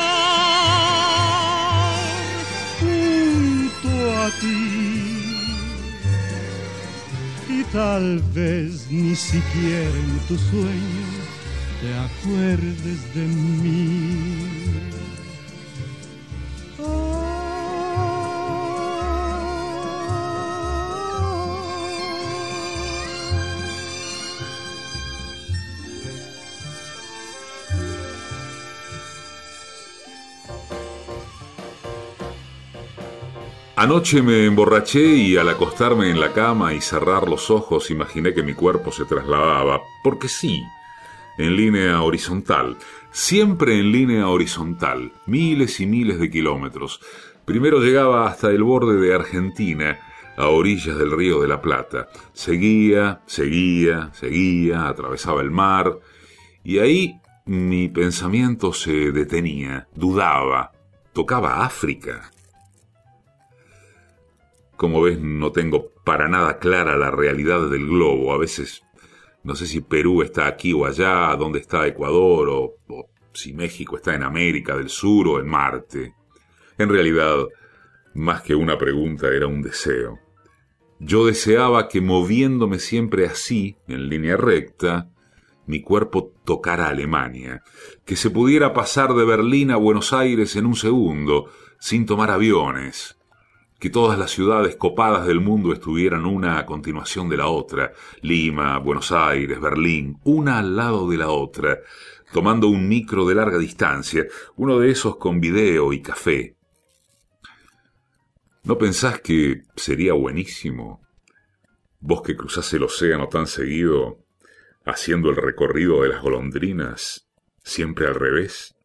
junto 2.79 3.89
a 4.19 4.29
ti. 4.39 5.17
Y 7.49 7.63
tal 7.73 8.21
vez 8.35 8.85
ni 8.91 9.15
siquiera 9.15 9.89
en 9.89 10.19
tus 10.27 10.41
sueños 10.41 11.25
te 11.81 11.91
acuerdes 11.97 13.15
de 13.15 13.25
mí. 13.25 14.70
Anoche 33.81 34.21
me 34.21 34.45
emborraché 34.45 35.03
y 35.03 35.37
al 35.37 35.49
acostarme 35.49 36.11
en 36.11 36.19
la 36.19 36.33
cama 36.33 36.75
y 36.75 36.81
cerrar 36.81 37.27
los 37.27 37.49
ojos 37.49 37.89
imaginé 37.89 38.31
que 38.31 38.43
mi 38.43 38.53
cuerpo 38.53 38.91
se 38.91 39.05
trasladaba, 39.05 39.81
porque 40.03 40.27
sí, 40.27 40.63
en 41.39 41.55
línea 41.55 41.99
horizontal, 42.03 42.77
siempre 43.09 43.79
en 43.79 43.91
línea 43.91 44.27
horizontal, 44.27 45.11
miles 45.25 45.79
y 45.79 45.87
miles 45.87 46.19
de 46.19 46.29
kilómetros. 46.29 47.01
Primero 47.43 47.79
llegaba 47.79 48.27
hasta 48.27 48.51
el 48.51 48.61
borde 48.61 49.01
de 49.01 49.15
Argentina, 49.15 49.97
a 50.37 50.49
orillas 50.49 50.99
del 50.99 51.09
río 51.09 51.41
de 51.41 51.47
la 51.47 51.59
Plata. 51.59 52.07
Seguía, 52.33 53.21
seguía, 53.25 54.11
seguía, 54.13 54.89
atravesaba 54.89 55.41
el 55.41 55.49
mar, 55.49 55.97
y 56.63 56.77
ahí 56.77 57.19
mi 57.45 57.89
pensamiento 57.89 58.73
se 58.73 59.11
detenía, 59.11 59.87
dudaba, 59.95 60.71
tocaba 61.13 61.65
África. 61.65 62.29
Como 64.81 65.03
ves, 65.03 65.19
no 65.19 65.51
tengo 65.51 65.91
para 66.03 66.27
nada 66.27 66.57
clara 66.57 66.97
la 66.97 67.11
realidad 67.11 67.69
del 67.69 67.85
globo. 67.85 68.33
A 68.33 68.39
veces 68.39 68.81
no 69.43 69.53
sé 69.53 69.67
si 69.67 69.81
Perú 69.81 70.23
está 70.23 70.47
aquí 70.47 70.73
o 70.73 70.87
allá, 70.87 71.35
dónde 71.35 71.59
está 71.59 71.85
Ecuador, 71.85 72.49
o, 72.49 72.77
si 73.31 73.53
México 73.53 73.97
está 73.97 74.15
en 74.15 74.23
América 74.23 74.75
del 74.75 74.89
Sur 74.89 75.27
o 75.27 75.39
en 75.39 75.47
Marte. 75.47 76.15
En 76.79 76.89
realidad, 76.89 77.45
más 78.15 78.41
que 78.41 78.55
una 78.55 78.79
pregunta, 78.79 79.27
era 79.27 79.45
un 79.45 79.61
deseo. 79.61 80.17
Yo 80.97 81.27
deseaba 81.27 81.87
que 81.87 82.01
moviéndome 82.01 82.79
siempre 82.79 83.27
así, 83.27 83.77
en 83.87 84.09
línea 84.09 84.35
recta, 84.35 85.11
mi 85.67 85.83
cuerpo 85.83 86.33
tocara 86.43 86.87
Alemania, 86.87 87.61
que 88.03 88.15
se 88.15 88.31
pudiera 88.31 88.73
pasar 88.73 89.13
de 89.13 89.25
Berlín 89.25 89.69
a 89.69 89.75
Buenos 89.75 90.11
Aires 90.11 90.55
en 90.55 90.65
un 90.65 90.75
segundo, 90.75 91.51
sin 91.79 92.07
tomar 92.07 92.31
aviones, 92.31 93.20
que 93.81 93.89
todas 93.89 94.19
las 94.19 94.29
ciudades 94.29 94.75
copadas 94.75 95.25
del 95.25 95.41
mundo 95.41 95.73
estuvieran 95.73 96.27
una 96.27 96.59
a 96.59 96.67
continuación 96.67 97.29
de 97.29 97.37
la 97.37 97.47
otra, 97.47 97.93
Lima, 98.21 98.77
Buenos 98.77 99.11
Aires, 99.11 99.59
Berlín, 99.59 100.19
una 100.23 100.59
al 100.59 100.75
lado 100.75 101.09
de 101.09 101.17
la 101.17 101.31
otra, 101.31 101.79
tomando 102.31 102.67
un 102.67 102.87
micro 102.87 103.25
de 103.25 103.33
larga 103.33 103.57
distancia, 103.57 104.27
uno 104.55 104.77
de 104.77 104.91
esos 104.91 105.17
con 105.17 105.39
video 105.39 105.93
y 105.93 106.01
café. 106.03 106.57
¿No 108.65 108.77
pensás 108.77 109.19
que 109.19 109.63
sería 109.75 110.13
buenísimo? 110.13 111.01
Vos 111.99 112.21
que 112.21 112.37
cruzás 112.37 112.71
el 112.73 112.83
océano 112.83 113.29
tan 113.29 113.47
seguido, 113.47 114.19
haciendo 114.85 115.31
el 115.31 115.37
recorrido 115.37 116.03
de 116.03 116.09
las 116.09 116.21
golondrinas, 116.21 117.27
siempre 117.63 118.05
al 118.05 118.13
revés. 118.13 118.75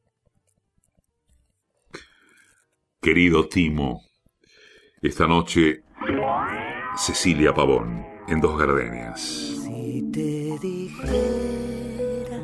Querido 3.03 3.47
Timo, 3.47 4.06
esta 5.03 5.27
noche, 5.27 5.83
Cecilia 6.97 7.53
Pavón, 7.53 8.07
en 8.29 8.41
Dos 8.41 8.59
Gardenias. 8.59 9.21
Si 9.21 10.03
te 10.11 10.59
dijera 10.59 12.41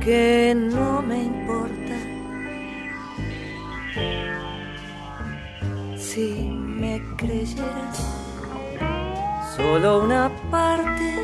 que 0.00 0.52
no 0.56 1.00
me 1.02 1.22
importa, 1.22 1.96
si 5.96 6.50
me 6.50 7.00
creyeras 7.16 8.04
solo 9.56 10.02
una 10.02 10.28
parte, 10.50 11.18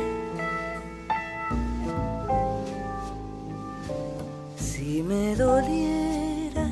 si 4.55 5.03
me 5.03 5.35
doliera, 5.35 6.69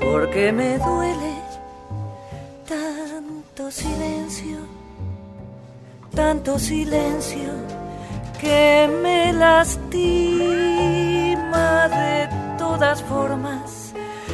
porque 0.00 0.52
me 0.52 0.76
duele 0.78 1.47
silencio, 3.70 4.58
tanto 6.14 6.58
silencio 6.58 7.50
que 8.40 8.88
me 9.02 9.32
lastima 9.32 9.88
de 11.88 12.28
todas 12.56 13.02
formas. 13.02 13.92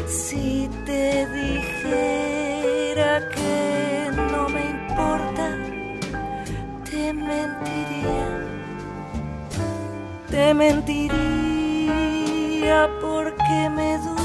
Si 0.09 0.69
te 0.87 1.27
dijera 1.27 3.29
que 3.31 4.11
no 4.31 4.49
me 4.49 4.71
importa, 4.71 5.59
te 6.91 7.13
mentiría, 7.13 8.29
te 10.31 10.55
mentiría 10.55 11.19
porque 13.01 13.71
me 13.75 13.99
duele 13.99 14.24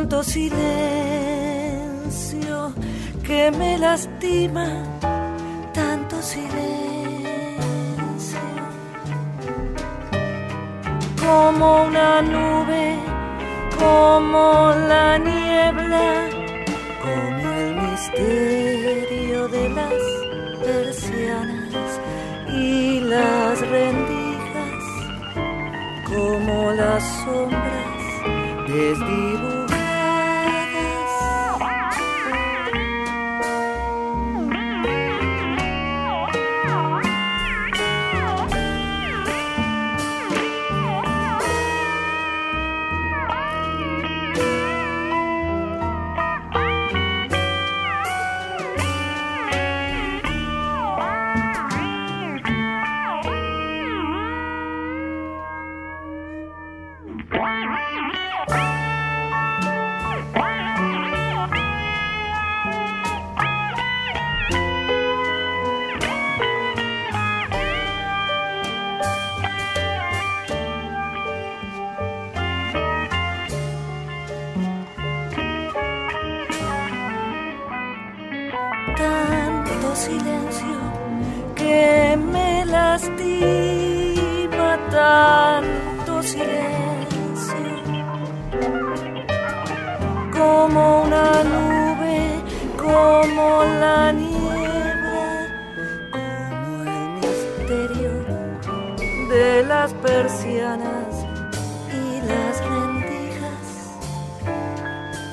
tanto 0.00 0.22
silencio 0.22 1.50
que 3.22 3.50
me 3.50 3.76
lastima, 3.78 4.68
tanto 5.72 6.20
silencio. 6.22 6.50
Como 11.18 11.84
una 11.84 12.22
nube, 12.22 12.98
como 13.78 14.72
la 14.88 15.18
niebla, 15.18 16.28
como 17.02 17.50
el 17.62 17.74
misterio 17.82 19.48
de 19.48 19.68
las 19.70 20.02
persianas 20.64 21.59
y 22.54 23.00
las 23.00 23.60
rendijas, 23.68 24.84
como 26.08 26.72
las 26.72 27.02
sombras 27.24 28.02
desdibujadas 28.68 29.49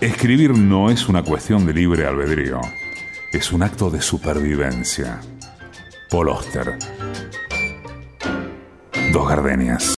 Escribir 0.00 0.58
no 0.58 0.90
es 0.90 1.08
una 1.08 1.22
cuestión 1.22 1.64
de 1.66 1.74
libre 1.74 2.04
albedrío, 2.04 2.60
es 3.32 3.52
un 3.52 3.62
acto 3.62 3.90
de 3.90 4.02
supervivencia. 4.02 5.20
Paul. 6.10 6.30
Dos 9.12 9.28
gardenias. 9.28 9.97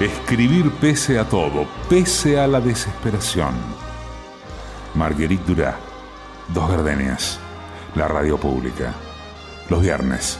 Escribir 0.00 0.70
pese 0.80 1.18
a 1.18 1.28
todo, 1.28 1.66
pese 1.90 2.38
a 2.38 2.46
la 2.46 2.60
desesperación. 2.60 3.52
Marguerite 4.94 5.42
Duras. 5.44 5.74
Dos 6.54 6.70
gardenias. 6.70 7.40
La 7.96 8.06
radio 8.06 8.38
pública. 8.38 8.94
Los 9.68 9.82
viernes. 9.82 10.38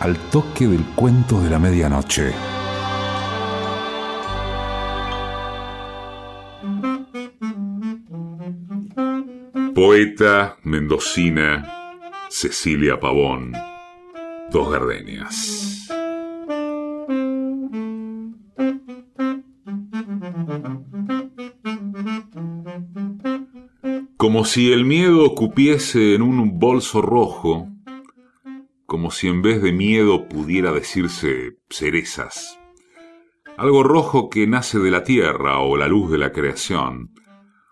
Al 0.00 0.16
toque 0.30 0.66
del 0.66 0.82
cuento 0.94 1.42
de 1.42 1.50
la 1.50 1.58
medianoche. 1.58 2.32
Poeta 9.74 10.56
mendocina 10.62 11.92
Cecilia 12.30 12.98
Pavón. 12.98 13.52
Dos 14.50 14.72
gardenias. 14.72 15.85
Como 24.36 24.44
si 24.44 24.70
el 24.70 24.84
miedo 24.84 25.34
cupiese 25.34 26.14
en 26.14 26.20
un 26.20 26.58
bolso 26.58 27.00
rojo, 27.00 27.68
como 28.84 29.10
si 29.10 29.28
en 29.28 29.40
vez 29.40 29.62
de 29.62 29.72
miedo 29.72 30.28
pudiera 30.28 30.72
decirse 30.72 31.56
cerezas. 31.70 32.60
Algo 33.56 33.82
rojo 33.82 34.28
que 34.28 34.46
nace 34.46 34.78
de 34.78 34.90
la 34.90 35.04
tierra 35.04 35.60
o 35.60 35.78
la 35.78 35.88
luz 35.88 36.10
de 36.10 36.18
la 36.18 36.32
creación. 36.32 37.14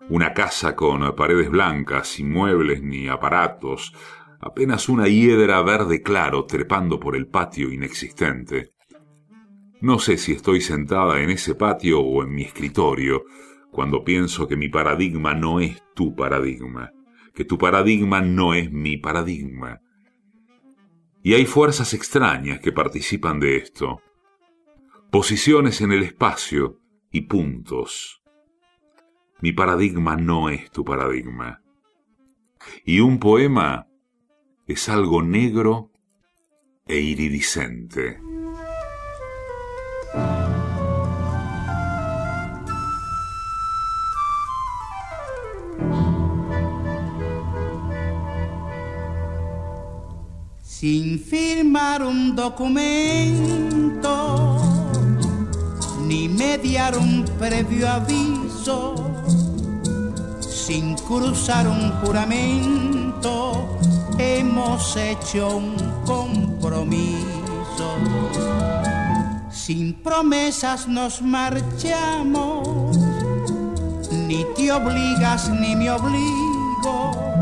Una 0.08 0.32
casa 0.32 0.74
con 0.74 1.14
paredes 1.14 1.50
blancas, 1.50 2.08
sin 2.08 2.32
muebles 2.32 2.82
ni 2.82 3.08
aparatos, 3.08 3.92
apenas 4.40 4.88
una 4.88 5.06
hiedra 5.06 5.60
verde 5.60 6.00
claro 6.00 6.46
trepando 6.46 6.98
por 6.98 7.14
el 7.14 7.26
patio 7.26 7.70
inexistente. 7.70 8.72
No 9.82 9.98
sé 9.98 10.16
si 10.16 10.32
estoy 10.32 10.62
sentada 10.62 11.20
en 11.20 11.28
ese 11.28 11.56
patio 11.56 12.00
o 12.00 12.22
en 12.22 12.34
mi 12.34 12.44
escritorio, 12.44 13.24
cuando 13.74 14.04
pienso 14.04 14.46
que 14.46 14.56
mi 14.56 14.68
paradigma 14.68 15.34
no 15.34 15.58
es 15.58 15.82
tu 15.94 16.14
paradigma, 16.14 16.92
que 17.34 17.44
tu 17.44 17.58
paradigma 17.58 18.20
no 18.20 18.54
es 18.54 18.70
mi 18.70 18.96
paradigma. 18.96 19.80
Y 21.24 21.34
hay 21.34 21.44
fuerzas 21.44 21.92
extrañas 21.92 22.60
que 22.60 22.70
participan 22.70 23.40
de 23.40 23.56
esto, 23.56 24.00
posiciones 25.10 25.80
en 25.80 25.90
el 25.90 26.04
espacio 26.04 26.78
y 27.10 27.22
puntos. 27.22 28.22
Mi 29.40 29.50
paradigma 29.50 30.16
no 30.16 30.50
es 30.50 30.70
tu 30.70 30.84
paradigma. 30.84 31.60
Y 32.84 33.00
un 33.00 33.18
poema 33.18 33.88
es 34.68 34.88
algo 34.88 35.20
negro 35.20 35.90
e 36.86 37.00
iridiscente. 37.00 38.20
Sin 50.84 51.18
firmar 51.18 52.02
un 52.02 52.36
documento, 52.36 54.12
ni 56.06 56.28
mediar 56.28 56.98
un 56.98 57.24
previo 57.38 57.88
aviso, 57.88 58.94
sin 60.40 60.94
cruzar 60.96 61.66
un 61.68 61.90
juramento, 62.02 63.78
hemos 64.18 64.94
hecho 64.98 65.56
un 65.56 65.74
compromiso. 66.04 67.96
Sin 69.50 69.94
promesas 69.94 70.86
nos 70.86 71.22
marchamos, 71.22 72.98
ni 74.12 74.44
te 74.54 74.70
obligas 74.70 75.48
ni 75.48 75.76
me 75.76 75.90
obligo, 75.90 77.33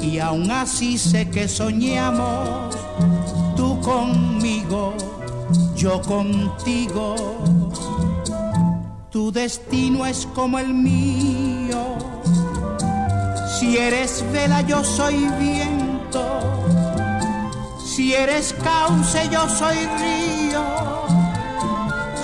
y 0.00 0.18
aún 0.18 0.50
así 0.50 0.98
sé 0.98 1.28
que 1.30 1.48
soñamos, 1.48 2.76
tú 3.56 3.80
conmigo, 3.80 4.94
yo 5.76 6.00
contigo. 6.02 7.14
Tu 9.10 9.32
destino 9.32 10.06
es 10.06 10.26
como 10.34 10.58
el 10.58 10.72
mío 10.72 12.10
si 13.60 13.76
eres 13.76 14.24
vela, 14.32 14.62
yo 14.62 14.82
soy 14.82 15.28
viento. 15.38 16.40
Si 17.84 18.14
eres 18.14 18.54
cauce, 18.54 19.28
yo 19.28 19.46
soy 19.48 19.76
río. 20.00 20.64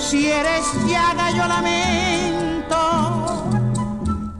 Si 0.00 0.28
eres 0.28 0.64
llaga, 0.86 1.30
yo 1.32 1.46
lamento. 1.46 2.78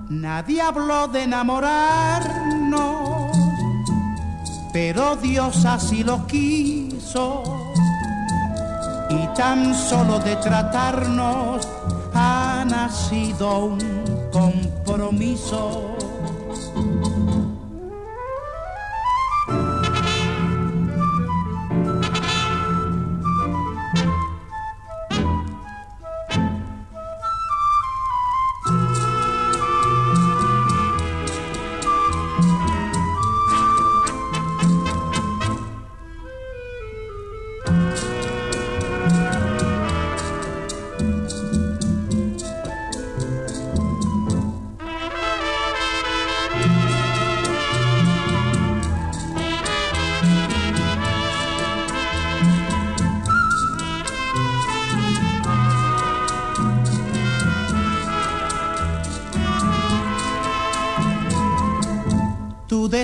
Nadie 0.08 0.62
habló 0.62 1.06
de 1.08 1.24
enamorarnos, 1.24 3.05
pero 4.76 5.16
Dios 5.16 5.64
así 5.64 6.04
lo 6.04 6.26
quiso. 6.26 7.42
Y 9.08 9.26
tan 9.34 9.74
solo 9.74 10.18
de 10.18 10.36
tratarnos 10.36 11.66
ha 12.12 12.62
nacido 12.68 13.68
un 13.68 13.78
compromiso. 14.30 15.96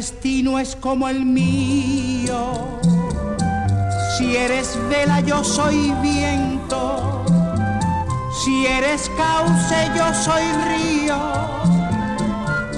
Destino 0.02 0.58
es 0.58 0.74
como 0.74 1.08
el 1.08 1.24
mío. 1.24 2.80
Si 4.16 4.36
eres 4.36 4.76
vela, 4.90 5.20
yo 5.20 5.44
soy 5.44 5.94
viento. 6.02 7.24
Si 8.42 8.66
eres 8.66 9.08
cauce, 9.16 9.90
yo 9.96 10.12
soy 10.12 10.42
río. 10.70 11.20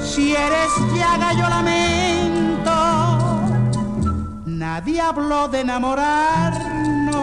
Si 0.04 0.32
eres 0.36 0.70
llaga, 0.94 1.32
yo 1.32 1.48
lamento. 1.48 2.76
Nadie 4.44 5.00
habló 5.00 5.48
de 5.48 5.60
enamorarnos, 5.60 7.16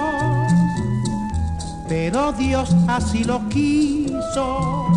pero 1.87 2.31
Dios 2.31 2.75
así 2.87 3.23
lo 3.23 3.47
quiso. 3.49 4.87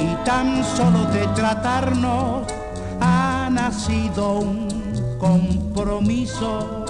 Y 0.00 0.16
tan 0.24 0.64
solo 0.64 1.04
de 1.12 1.28
tratarnos 1.28 2.57
ha 3.58 3.72
sido 3.72 4.38
un 4.38 4.68
compromiso, 5.18 6.86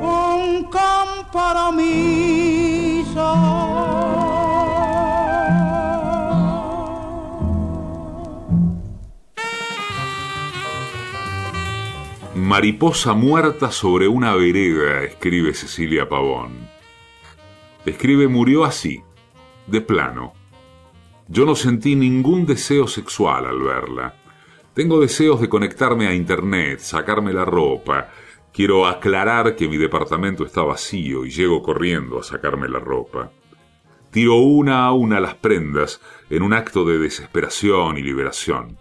un 0.00 0.64
compromiso. 0.70 2.06
Mariposa 12.34 13.14
muerta 13.14 13.72
sobre 13.72 14.06
una 14.08 14.34
vereda, 14.34 15.02
escribe 15.02 15.52
Cecilia 15.52 16.08
Pavón. 16.08 16.68
Escribe 17.84 18.28
murió 18.28 18.64
así, 18.64 19.02
de 19.66 19.80
plano. 19.80 20.32
Yo 21.28 21.44
no 21.44 21.56
sentí 21.56 21.96
ningún 21.96 22.46
deseo 22.46 22.86
sexual 22.86 23.46
al 23.46 23.60
verla. 23.60 24.14
Tengo 24.76 25.00
deseos 25.00 25.40
de 25.40 25.48
conectarme 25.48 26.06
a 26.06 26.12
internet, 26.12 26.80
sacarme 26.80 27.32
la 27.32 27.46
ropa. 27.46 28.10
Quiero 28.52 28.86
aclarar 28.86 29.56
que 29.56 29.68
mi 29.68 29.78
departamento 29.78 30.44
está 30.44 30.64
vacío 30.64 31.24
y 31.24 31.30
llego 31.30 31.62
corriendo 31.62 32.18
a 32.18 32.22
sacarme 32.22 32.68
la 32.68 32.78
ropa. 32.78 33.32
Tiro 34.10 34.34
una 34.34 34.84
a 34.84 34.92
una 34.92 35.18
las 35.18 35.34
prendas 35.34 36.02
en 36.28 36.42
un 36.42 36.52
acto 36.52 36.84
de 36.84 36.98
desesperación 36.98 37.96
y 37.96 38.02
liberación. 38.02 38.76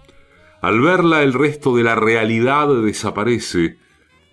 Al 0.60 0.82
verla 0.82 1.24
el 1.24 1.32
resto 1.32 1.74
de 1.74 1.84
la 1.84 1.96
realidad 1.96 2.68
desaparece 2.84 3.78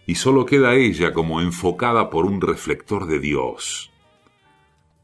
y 0.04 0.16
solo 0.16 0.46
queda 0.46 0.74
ella 0.74 1.12
como 1.12 1.40
enfocada 1.40 2.10
por 2.10 2.24
un 2.24 2.40
reflector 2.40 3.06
de 3.06 3.20
Dios. 3.20 3.92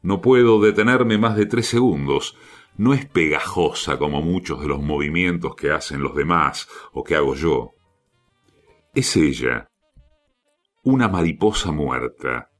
No 0.01 0.19
puedo 0.19 0.59
detenerme 0.59 1.17
más 1.17 1.37
de 1.37 1.45
tres 1.45 1.67
segundos. 1.67 2.35
No 2.79 2.93
es 2.93 3.05
pegajosa 3.05 3.99
como 3.99 4.21
muchos 4.21 4.61
de 4.61 4.69
los 4.69 4.81
movimientos 4.81 5.53
que 5.53 5.69
hacen 5.69 6.01
los 6.01 6.15
demás 6.15 6.69
o 6.93 7.03
que 7.03 7.13
hago 7.13 7.35
yo. 7.35 7.73
Es 8.95 9.17
ella, 9.17 9.69
una 10.81 11.09
mariposa 11.09 11.73
muerta. 11.73 12.51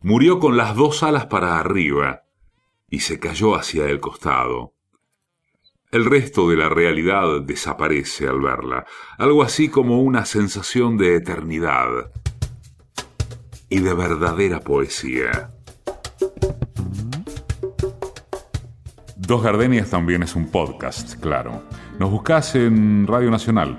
Murió 0.00 0.38
con 0.40 0.56
las 0.56 0.74
dos 0.74 1.02
alas 1.02 1.26
para 1.26 1.58
arriba 1.58 2.22
y 2.88 3.00
se 3.00 3.20
cayó 3.20 3.56
hacia 3.56 3.84
el 3.90 4.00
costado. 4.00 4.72
El 5.90 6.06
resto 6.06 6.48
de 6.48 6.56
la 6.56 6.70
realidad 6.70 7.42
desaparece 7.42 8.26
al 8.26 8.40
verla, 8.40 8.86
algo 9.18 9.42
así 9.42 9.68
como 9.68 10.00
una 10.00 10.24
sensación 10.24 10.96
de 10.96 11.14
eternidad 11.14 12.10
y 13.68 13.80
de 13.80 13.92
verdadera 13.92 14.60
poesía. 14.60 15.55
Dos 19.26 19.42
Gardenias 19.42 19.90
también 19.90 20.22
es 20.22 20.36
un 20.36 20.46
podcast, 20.46 21.20
claro. 21.20 21.64
Nos 21.98 22.12
buscas 22.12 22.54
en 22.54 23.08
Radio 23.08 23.28
Nacional 23.28 23.76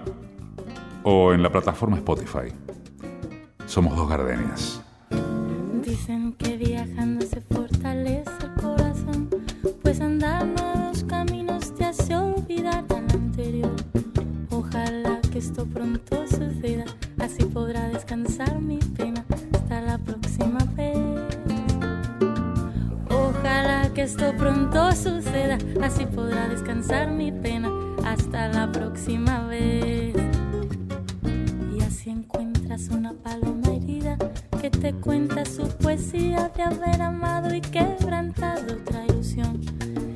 o 1.04 1.32
en 1.32 1.42
la 1.42 1.50
plataforma 1.50 1.96
Spotify. 1.96 2.52
Somos 3.66 3.96
Dos 3.96 4.10
Gardenias. 4.10 4.84
Dicen 5.86 6.34
que 6.34 6.58
esto 24.08 24.34
pronto 24.38 24.94
suceda, 24.94 25.58
así 25.84 26.06
podrá 26.06 26.48
descansar 26.48 27.12
mi 27.12 27.30
pena 27.30 27.70
hasta 28.06 28.48
la 28.48 28.72
próxima 28.72 29.46
vez. 29.48 30.16
Y 31.76 31.82
así 31.82 32.12
encuentras 32.12 32.88
una 32.88 33.12
paloma 33.12 33.68
herida 33.68 34.18
que 34.62 34.70
te 34.70 34.94
cuenta 34.94 35.44
su 35.44 35.68
poesía 35.80 36.50
de 36.56 36.64
haber 36.64 37.02
amado 37.02 37.54
y 37.54 37.60
quebrantado 37.60 38.76
otra 38.76 39.04
ilusión. 39.10 39.60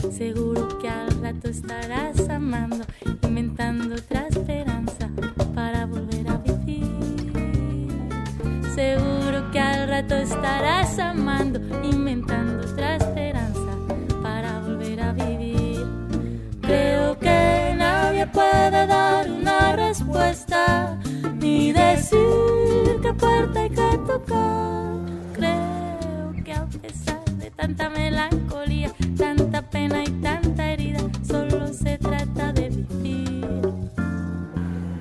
Seguro 0.10 0.80
que 0.80 0.88
al 0.88 1.12
rato 1.22 1.50
estarás 1.50 2.30
amando, 2.30 2.86
inventando 3.24 3.96
otra 3.96 4.28
esperanza 4.30 5.10
para 5.54 5.86
volver 5.86 6.30
a 6.30 6.38
vivir. 6.38 6.88
Seguro 8.74 9.52
que 9.52 9.60
al 9.60 9.90
rato 9.90 10.16
estarás 10.16 10.98
amando, 10.98 11.60
inventando 11.84 12.66
otra 12.66 12.96
esperanza 12.96 13.11
decir 22.12 23.00
qué 23.02 23.14
puerta 23.14 23.60
hay 23.62 23.70
que 23.70 24.00
tocar. 24.06 25.00
Creo 25.34 26.44
que 26.44 26.54
a 26.54 26.66
pesar 26.66 27.24
de 27.38 27.52
tanta 27.52 27.90
melancolía, 27.90 28.92
tanta 29.18 29.62
pena 29.70 30.04
y 30.04 30.12
tanta 30.22 30.72
herida, 30.72 31.00
solo 31.24 31.68
se 31.68 31.98
trata 31.98 32.54
de 32.54 32.70
vivir. 32.70 33.48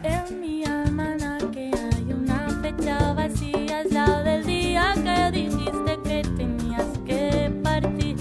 En 0.03 0.40
mi 0.40 0.64
almanaque 0.64 1.70
hay 1.75 2.12
una 2.12 2.49
fecha 2.62 3.12
vacía, 3.12 3.83
es 3.83 3.92
la 3.92 4.23
del 4.23 4.44
día 4.46 4.94
que 4.94 5.31
dijiste 5.33 5.99
que 6.05 6.23
tenías 6.37 6.87
que 7.05 7.53
partir. 7.62 8.16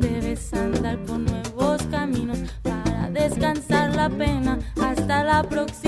Debes 0.00 0.52
andar 0.54 0.98
por 1.04 1.18
nuevos 1.18 1.82
caminos 1.90 2.38
para 2.62 3.10
descansar 3.10 3.94
la 3.94 4.08
pena 4.08 4.58
hasta 4.80 5.24
la 5.24 5.42
próxima 5.42 5.79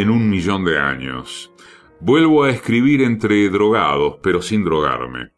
en 0.00 0.08
un 0.10 0.30
millón 0.30 0.64
de 0.64 0.78
años. 0.78 1.52
Vuelvo 2.00 2.44
a 2.44 2.50
escribir 2.50 3.02
entre 3.02 3.48
drogados, 3.50 4.16
pero 4.22 4.40
sin 4.40 4.64
drogarme. 4.64 5.32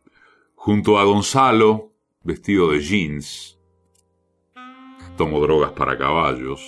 Junto 0.54 0.98
a 0.98 1.04
Gonzalo, 1.04 1.92
vestido 2.22 2.70
de 2.70 2.80
jeans. 2.80 3.58
Tomo 5.16 5.40
drogas 5.40 5.72
para 5.72 5.98
caballos. 5.98 6.62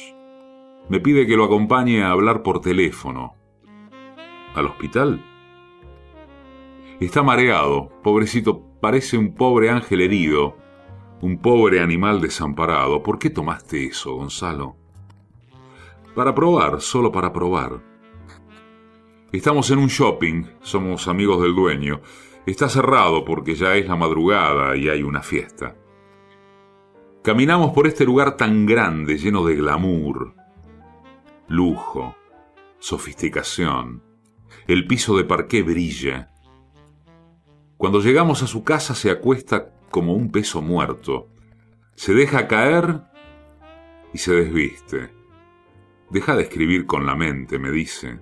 Me 0.89 0.99
pide 0.99 1.27
que 1.27 1.37
lo 1.37 1.45
acompañe 1.45 2.03
a 2.03 2.11
hablar 2.11 2.43
por 2.43 2.61
teléfono. 2.61 3.37
¿Al 4.55 4.67
hospital? 4.67 5.25
Está 6.99 7.23
mareado, 7.23 7.91
pobrecito, 8.03 8.65
parece 8.81 9.17
un 9.17 9.35
pobre 9.35 9.71
ángel 9.71 10.01
herido, 10.01 10.57
un 11.21 11.39
pobre 11.39 11.81
animal 11.81 12.21
desamparado. 12.21 13.03
¿Por 13.05 13.21
qué 13.21 13.31
tomaste 13.31 13.87
eso, 13.87 14.15
Gonzalo? 14.15 14.84
Para 16.15 16.35
probar, 16.35 16.81
solo 16.81 17.11
para 17.11 17.33
probar. 17.33 17.83
Estamos 19.33 19.71
en 19.71 19.79
un 19.79 19.89
shopping, 19.89 20.45
somos 20.61 21.09
amigos 21.09 21.43
del 21.43 21.55
dueño. 21.55 22.01
Está 22.47 22.69
cerrado 22.69 23.25
porque 23.25 23.57
ya 23.57 23.75
es 23.75 23.89
la 23.89 23.97
madrugada 23.97 24.77
y 24.77 24.89
hay 24.89 25.03
una 25.03 25.23
fiesta. 25.23 25.77
Caminamos 27.23 27.73
por 27.73 27.87
este 27.87 28.05
lugar 28.05 28.37
tan 28.37 28.67
grande, 28.67 29.17
lleno 29.17 29.45
de 29.45 29.57
glamour, 29.57 30.35
lujo, 31.49 32.15
sofisticación. 32.79 34.03
El 34.67 34.87
piso 34.87 35.17
de 35.17 35.25
parqué 35.25 35.63
brilla. 35.63 36.31
Cuando 37.77 38.01
llegamos 38.01 38.43
a 38.43 38.47
su 38.47 38.63
casa 38.63 38.95
se 38.95 39.11
acuesta 39.11 39.73
como 39.91 40.13
un 40.13 40.31
peso 40.31 40.61
muerto. 40.61 41.29
Se 41.97 42.15
deja 42.15 42.47
caer 42.47 43.01
y 44.13 44.19
se 44.19 44.33
desviste. 44.33 45.14
Deja 46.11 46.37
de 46.37 46.43
escribir 46.43 46.87
con 46.87 47.07
la 47.07 47.15
mente, 47.15 47.59
me 47.59 47.71
dice, 47.71 48.21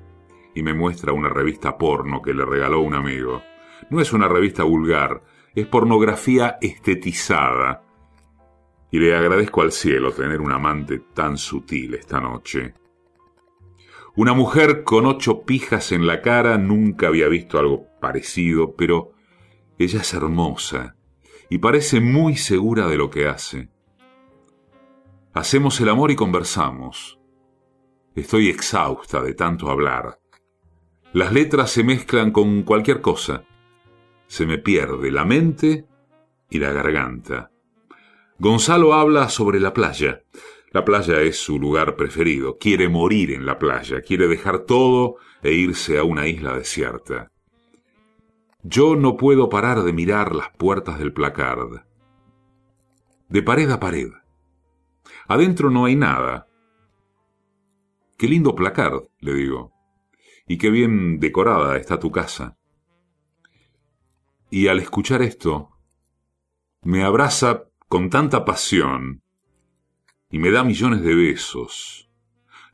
y 0.54 0.62
me 0.62 0.74
muestra 0.74 1.12
una 1.12 1.28
revista 1.28 1.76
porno 1.76 2.22
que 2.22 2.34
le 2.34 2.44
regaló 2.44 2.80
un 2.80 2.94
amigo. 2.94 3.42
No 3.90 4.00
es 4.00 4.12
una 4.12 4.28
revista 4.28 4.64
vulgar, 4.64 5.22
es 5.54 5.66
pornografía 5.66 6.58
estetizada. 6.60 7.82
Y 8.90 8.98
le 8.98 9.16
agradezco 9.16 9.62
al 9.62 9.72
cielo 9.72 10.12
tener 10.12 10.40
un 10.40 10.52
amante 10.52 10.98
tan 11.14 11.36
sutil 11.36 11.94
esta 11.94 12.20
noche. 12.20 12.74
Una 14.14 14.34
mujer 14.34 14.84
con 14.84 15.06
ocho 15.06 15.42
pijas 15.42 15.92
en 15.92 16.06
la 16.06 16.20
cara 16.20 16.58
nunca 16.58 17.08
había 17.08 17.28
visto 17.28 17.58
algo 17.58 17.86
parecido, 18.00 18.74
pero 18.76 19.12
ella 19.78 20.00
es 20.00 20.12
hermosa 20.12 20.96
y 21.48 21.58
parece 21.58 22.00
muy 22.00 22.36
segura 22.36 22.86
de 22.86 22.96
lo 22.96 23.10
que 23.10 23.26
hace. 23.26 23.68
Hacemos 25.34 25.80
el 25.80 25.88
amor 25.88 26.10
y 26.10 26.16
conversamos. 26.16 27.18
Estoy 28.14 28.48
exhausta 28.48 29.22
de 29.22 29.34
tanto 29.34 29.70
hablar. 29.70 30.18
Las 31.12 31.32
letras 31.32 31.70
se 31.70 31.84
mezclan 31.84 32.30
con 32.30 32.62
cualquier 32.62 33.00
cosa 33.00 33.44
se 34.32 34.46
me 34.46 34.56
pierde 34.56 35.10
la 35.10 35.26
mente 35.26 35.84
y 36.48 36.58
la 36.58 36.72
garganta. 36.72 37.50
Gonzalo 38.38 38.94
habla 38.94 39.28
sobre 39.28 39.60
la 39.60 39.74
playa. 39.74 40.22
La 40.70 40.86
playa 40.86 41.20
es 41.20 41.36
su 41.36 41.58
lugar 41.58 41.96
preferido. 41.96 42.56
Quiere 42.56 42.88
morir 42.88 43.30
en 43.30 43.44
la 43.44 43.58
playa, 43.58 44.00
quiere 44.00 44.28
dejar 44.28 44.60
todo 44.60 45.16
e 45.42 45.52
irse 45.52 45.98
a 45.98 46.04
una 46.04 46.28
isla 46.28 46.56
desierta. 46.56 47.30
Yo 48.62 48.96
no 48.96 49.18
puedo 49.18 49.50
parar 49.50 49.82
de 49.82 49.92
mirar 49.92 50.34
las 50.34 50.48
puertas 50.56 50.98
del 50.98 51.12
placard. 51.12 51.82
De 53.28 53.42
pared 53.42 53.70
a 53.70 53.78
pared. 53.78 54.12
Adentro 55.28 55.68
no 55.68 55.84
hay 55.84 55.96
nada. 55.96 56.46
Qué 58.22 58.28
lindo 58.28 58.54
placard, 58.54 59.08
le 59.18 59.34
digo. 59.34 59.72
Y 60.46 60.56
qué 60.56 60.70
bien 60.70 61.18
decorada 61.18 61.76
está 61.76 61.98
tu 61.98 62.12
casa. 62.12 62.56
Y 64.48 64.68
al 64.68 64.78
escuchar 64.78 65.22
esto, 65.22 65.70
me 66.82 67.02
abraza 67.02 67.64
con 67.88 68.10
tanta 68.10 68.44
pasión 68.44 69.24
y 70.30 70.38
me 70.38 70.52
da 70.52 70.62
millones 70.62 71.02
de 71.02 71.16
besos, 71.16 72.12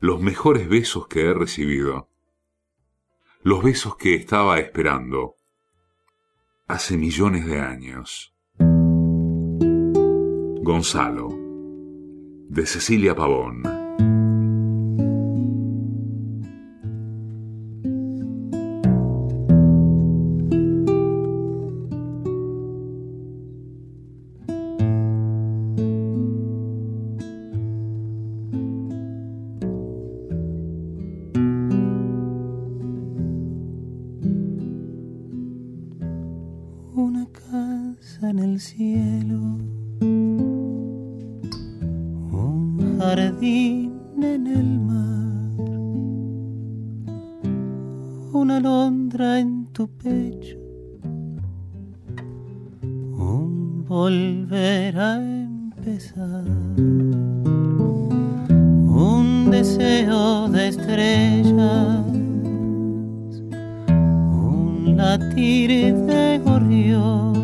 los 0.01 0.20
mejores 0.20 0.68
besos 0.68 1.09
que 1.09 1.22
he 1.22 1.32
recibido, 1.32 2.11
los 3.40 3.64
besos 3.64 3.96
que 3.96 4.16
estaba 4.16 4.59
esperando 4.59 5.36
hace 6.66 6.99
millones 6.99 7.46
de 7.46 7.59
años. 7.59 8.34
Gonzalo, 10.61 11.30
de 12.51 12.66
Cecilia 12.66 13.16
Pavón. 13.16 13.78
latir 64.97 65.95
de 65.95 66.39
gorrión. 66.39 67.38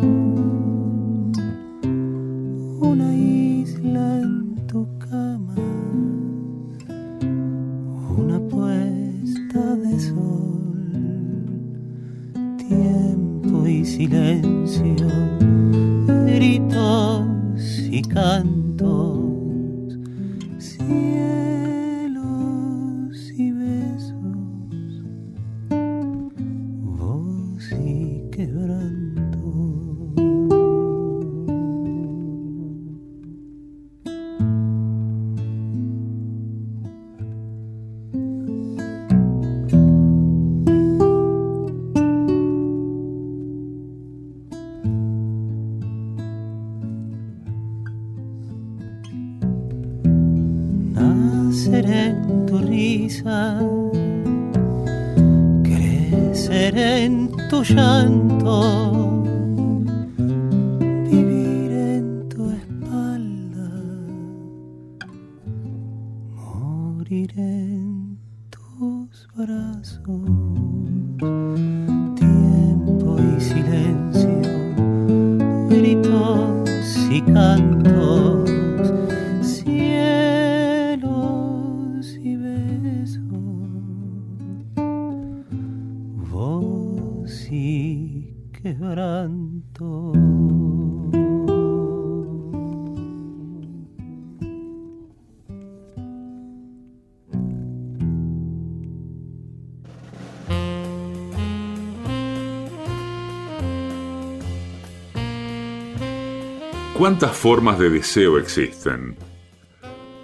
¿Cuántas 106.97 107.35
formas 107.35 107.77
de 107.77 107.89
deseo 107.89 108.37
existen? 108.37 109.17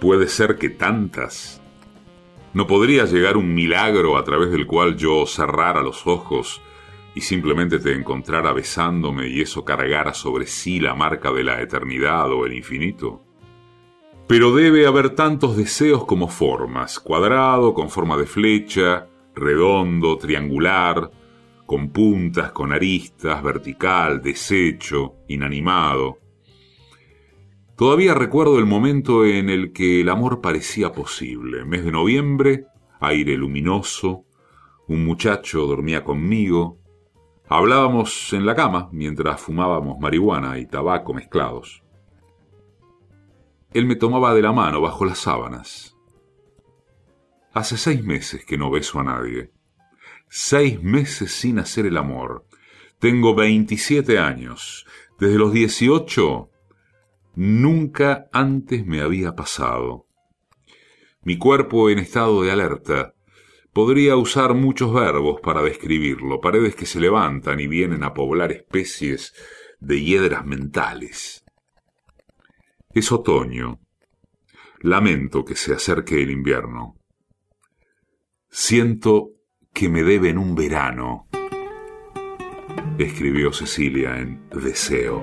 ¿Puede 0.00 0.26
ser 0.26 0.56
que 0.56 0.70
tantas? 0.70 1.60
¿No 2.54 2.66
podría 2.66 3.04
llegar 3.04 3.36
un 3.36 3.52
milagro 3.52 4.16
a 4.16 4.24
través 4.24 4.50
del 4.50 4.66
cual 4.66 4.96
yo 4.96 5.26
cerrara 5.26 5.82
los 5.82 6.06
ojos 6.06 6.62
y 7.14 7.20
simplemente 7.20 7.78
te 7.78 7.92
encontrara 7.92 8.54
besándome 8.54 9.28
y 9.28 9.42
eso 9.42 9.66
cargara 9.66 10.14
sobre 10.14 10.46
sí 10.46 10.80
la 10.80 10.94
marca 10.94 11.30
de 11.30 11.44
la 11.44 11.60
eternidad 11.60 12.32
o 12.32 12.46
el 12.46 12.54
infinito? 12.54 13.22
Pero 14.26 14.54
debe 14.54 14.86
haber 14.86 15.10
tantos 15.10 15.58
deseos 15.58 16.06
como 16.06 16.28
formas, 16.28 16.98
cuadrado, 16.98 17.74
con 17.74 17.90
forma 17.90 18.16
de 18.16 18.24
flecha, 18.24 19.08
redondo, 19.34 20.16
triangular, 20.16 21.10
con 21.66 21.90
puntas, 21.90 22.50
con 22.52 22.72
aristas, 22.72 23.42
vertical, 23.42 24.22
deshecho, 24.22 25.16
inanimado. 25.28 26.21
Todavía 27.82 28.14
recuerdo 28.14 28.60
el 28.60 28.64
momento 28.64 29.24
en 29.24 29.50
el 29.50 29.72
que 29.72 30.02
el 30.02 30.08
amor 30.08 30.40
parecía 30.40 30.92
posible. 30.92 31.64
Mes 31.64 31.84
de 31.84 31.90
noviembre, 31.90 32.66
aire 33.00 33.36
luminoso, 33.36 34.24
un 34.86 35.04
muchacho 35.04 35.66
dormía 35.66 36.04
conmigo, 36.04 36.78
hablábamos 37.48 38.32
en 38.34 38.46
la 38.46 38.54
cama 38.54 38.88
mientras 38.92 39.40
fumábamos 39.40 39.98
marihuana 39.98 40.60
y 40.60 40.66
tabaco 40.66 41.12
mezclados. 41.12 41.82
Él 43.72 43.86
me 43.86 43.96
tomaba 43.96 44.32
de 44.32 44.42
la 44.42 44.52
mano 44.52 44.80
bajo 44.80 45.04
las 45.04 45.18
sábanas. 45.18 45.96
Hace 47.52 47.76
seis 47.76 48.04
meses 48.04 48.44
que 48.44 48.56
no 48.56 48.70
beso 48.70 49.00
a 49.00 49.02
nadie. 49.02 49.50
Seis 50.28 50.80
meses 50.80 51.32
sin 51.32 51.58
hacer 51.58 51.86
el 51.86 51.96
amor. 51.96 52.46
Tengo 53.00 53.34
27 53.34 54.20
años. 54.20 54.86
Desde 55.18 55.36
los 55.36 55.52
18 55.52 56.51
nunca 57.34 58.28
antes 58.32 58.86
me 58.86 59.00
había 59.00 59.34
pasado. 59.34 60.06
Mi 61.22 61.38
cuerpo 61.38 61.90
en 61.90 61.98
estado 61.98 62.42
de 62.42 62.50
alerta. 62.50 63.14
Podría 63.72 64.16
usar 64.16 64.54
muchos 64.54 64.92
verbos 64.92 65.40
para 65.40 65.62
describirlo, 65.62 66.40
paredes 66.40 66.74
que 66.74 66.84
se 66.84 67.00
levantan 67.00 67.58
y 67.58 67.66
vienen 67.66 68.04
a 68.04 68.12
poblar 68.12 68.52
especies 68.52 69.32
de 69.80 70.02
hiedras 70.02 70.44
mentales. 70.44 71.44
Es 72.90 73.10
otoño. 73.12 73.80
Lamento 74.80 75.44
que 75.44 75.56
se 75.56 75.72
acerque 75.72 76.22
el 76.22 76.30
invierno. 76.30 76.96
Siento 78.50 79.30
que 79.72 79.88
me 79.88 80.02
deben 80.02 80.36
un 80.36 80.54
verano, 80.54 81.28
escribió 82.98 83.52
Cecilia 83.52 84.18
en 84.18 84.48
Deseo. 84.50 85.22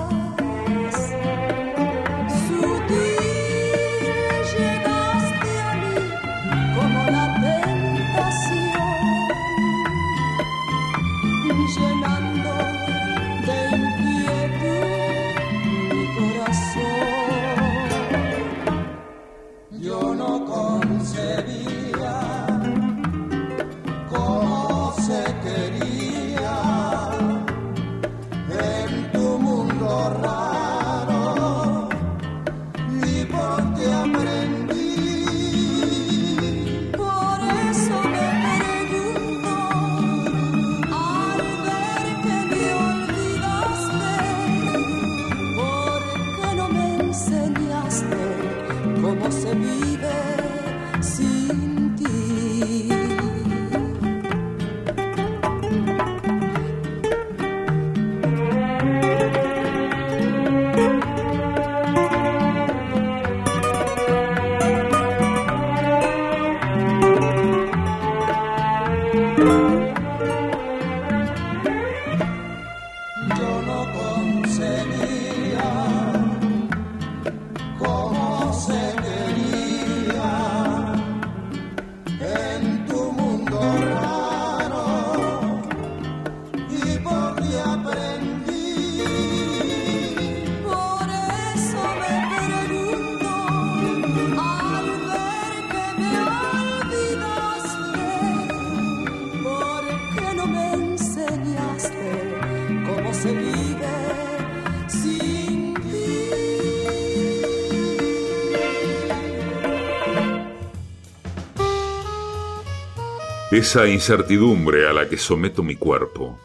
Esa 113.51 113.85
incertidumbre 113.85 114.87
a 114.87 114.93
la 114.93 115.09
que 115.09 115.17
someto 115.17 115.61
mi 115.61 115.75
cuerpo. 115.75 116.39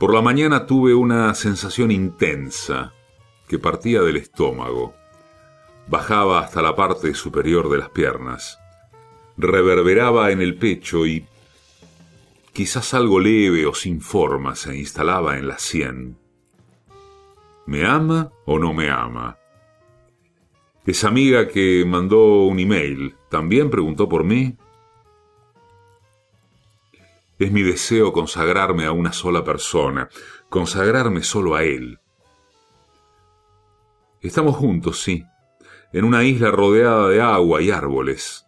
Por 0.00 0.12
la 0.12 0.20
mañana 0.20 0.66
tuve 0.66 0.94
una 0.94 1.32
sensación 1.34 1.92
intensa 1.92 2.92
que 3.46 3.60
partía 3.60 4.00
del 4.02 4.16
estómago, 4.16 4.94
bajaba 5.86 6.40
hasta 6.40 6.60
la 6.60 6.74
parte 6.74 7.14
superior 7.14 7.70
de 7.70 7.78
las 7.78 7.88
piernas, 7.90 8.58
reverberaba 9.36 10.32
en 10.32 10.40
el 10.40 10.56
pecho 10.56 11.06
y 11.06 11.24
quizás 12.52 12.92
algo 12.92 13.20
leve 13.20 13.64
o 13.64 13.72
sin 13.72 14.00
forma 14.00 14.56
se 14.56 14.76
instalaba 14.76 15.38
en 15.38 15.46
la 15.46 15.58
sien. 15.60 16.16
¿Me 17.66 17.86
ama 17.86 18.32
o 18.44 18.58
no 18.58 18.74
me 18.74 18.90
ama? 18.90 19.38
Esa 20.84 21.06
amiga 21.06 21.46
que 21.46 21.84
mandó 21.86 22.42
un 22.46 22.58
email 22.58 23.14
también 23.28 23.70
preguntó 23.70 24.08
por 24.08 24.24
mí 24.24 24.56
es 27.40 27.52
mi 27.52 27.62
deseo 27.62 28.12
consagrarme 28.12 28.84
a 28.84 28.92
una 28.92 29.14
sola 29.14 29.42
persona, 29.42 30.10
consagrarme 30.50 31.22
solo 31.22 31.54
a 31.54 31.64
Él. 31.64 31.98
Estamos 34.20 34.56
juntos, 34.56 35.00
sí, 35.00 35.24
en 35.94 36.04
una 36.04 36.22
isla 36.22 36.50
rodeada 36.50 37.08
de 37.08 37.22
agua 37.22 37.62
y 37.62 37.70
árboles. 37.70 38.46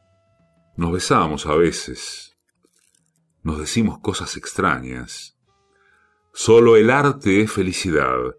Nos 0.77 0.93
besamos 0.93 1.47
a 1.47 1.55
veces. 1.55 2.37
Nos 3.43 3.59
decimos 3.59 3.99
cosas 4.01 4.37
extrañas. 4.37 5.39
Solo 6.35 6.77
el 6.77 6.91
arte 6.91 7.41
es 7.41 7.51
felicidad. 7.51 8.37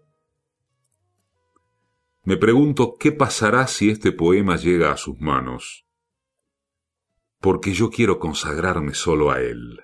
Me 2.22 2.36
pregunto 2.36 2.96
qué 2.96 3.10
pasará 3.10 3.66
si 3.66 3.90
este 3.90 4.12
poema 4.12 4.54
llega 4.54 4.92
a 4.92 4.96
sus 4.96 5.18
manos. 5.18 5.84
Porque 7.40 7.72
yo 7.72 7.90
quiero 7.90 8.20
consagrarme 8.20 8.94
solo 8.94 9.32
a 9.32 9.40
él. 9.40 9.83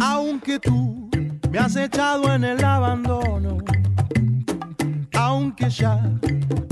Aunque 0.00 0.58
tú 0.58 1.10
me 1.50 1.58
has 1.58 1.74
echado 1.76 2.32
en 2.34 2.44
el 2.44 2.62
abandono 2.64 3.37
ya 5.78 6.00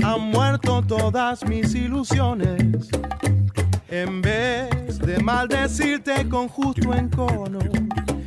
han 0.03 0.21
muerto 0.31 0.83
todas 0.85 1.45
mis 1.45 1.73
ilusiones. 1.73 2.89
En 3.87 4.21
vez 4.21 4.99
de 4.99 5.17
maldecirte 5.19 6.27
con 6.27 6.49
justo 6.49 6.93
encono, 6.93 7.59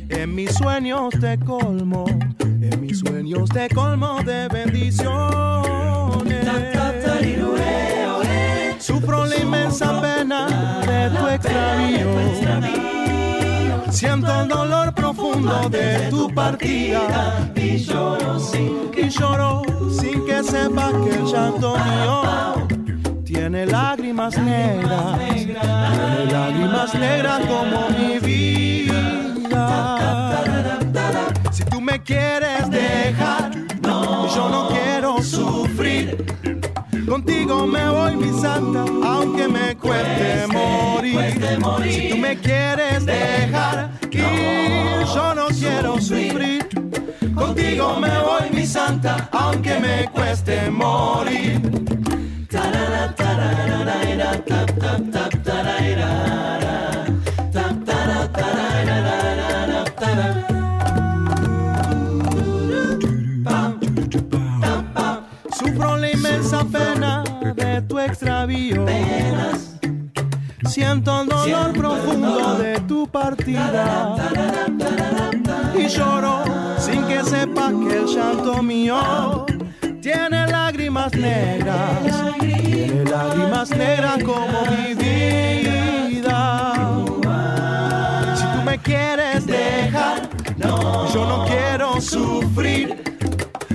en 0.09 0.33
mis 0.33 0.51
sueños 0.55 1.13
te 1.19 1.37
colmo, 1.37 2.05
en 2.39 2.81
mis 2.81 2.97
sueños 2.97 3.47
te 3.49 3.69
colmo 3.69 4.23
de 4.23 4.47
bendiciones. 4.47 4.97
Sufro 8.79 9.27
la 9.27 9.37
inmensa 9.37 10.01
pena 10.01 10.81
de 10.87 11.15
tu 11.15 11.27
extravío. 11.27 13.00
Siento 13.91 14.41
el 14.41 14.47
dolor 14.47 14.93
profundo 14.93 15.69
de 15.69 16.07
tu 16.09 16.33
partida 16.33 17.51
y 17.55 17.77
lloro 17.77 18.39
sin 18.39 18.89
que, 18.89 19.09
lloro 19.09 19.63
sin 19.91 20.25
que 20.25 20.41
sepa 20.43 20.91
que 21.03 21.15
el 21.15 21.25
llanto 21.25 21.75
mío 21.77 22.67
tiene 23.25 23.65
lágrimas 23.65 24.37
negras, 24.37 25.19
tiene 25.19 26.25
lágrimas 26.31 26.95
negras 26.95 27.41
como 27.45 27.89
mi 27.89 28.19
vida. 28.19 29.61
Si 31.51 31.63
tú 31.65 31.81
me 31.81 32.01
quieres 32.01 32.69
dejar, 32.69 33.51
yo 33.83 34.49
no 34.49 34.69
quiero 34.69 35.21
sufrir. 35.21 36.25
Contigo 37.07 37.67
me 37.67 37.89
voy, 37.89 38.15
mi 38.15 38.41
santa, 38.41 38.85
aunque 39.03 39.47
me 39.47 39.75
cueste 39.77 40.47
morir. 40.47 41.41
Si 41.91 42.09
tú 42.09 42.17
me 42.17 42.37
quieres 42.37 43.05
dejar 43.05 43.91
ir, 44.11 45.05
yo 45.13 45.35
no 45.35 45.47
quiero 45.47 45.99
sufrir. 45.99 46.67
Contigo 47.35 47.97
me 47.99 48.09
voy, 48.19 48.49
mi 48.53 48.65
santa, 48.65 49.29
aunque 49.31 49.79
me 49.79 50.09
cueste 50.11 50.69
morir. 50.69 51.61
Siento 70.65 71.21
el 71.21 71.27
dolor 71.27 71.73
profundo 71.73 72.55
de 72.55 72.79
tu 72.81 73.07
partida. 73.07 74.15
Y 75.77 75.87
lloro 75.87 76.43
sin 76.77 77.03
que 77.07 77.23
sepa 77.23 77.69
que 77.69 77.97
el 77.97 78.05
llanto 78.05 78.61
mío 78.63 79.45
tiene 80.01 80.47
lágrimas 80.47 81.13
negras. 81.13 81.99
Tiene 82.39 83.03
lágrimas 83.05 83.69
negras 83.71 84.23
como 84.23 84.65
mi 84.69 84.93
vida. 84.95 86.73
Si 88.35 88.43
tú 88.43 88.61
me 88.65 88.77
quieres 88.79 89.45
dejar, 89.45 90.29
yo 90.57 91.25
no 91.25 91.45
quiero 91.45 92.01
sufrir. 92.01 93.01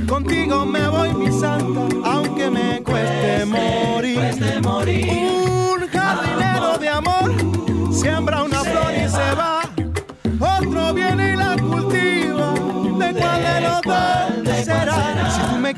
Contigo 0.08 0.64
me 0.64 0.88
voy, 0.88 1.14
mi 1.14 1.32
santa, 1.32 1.95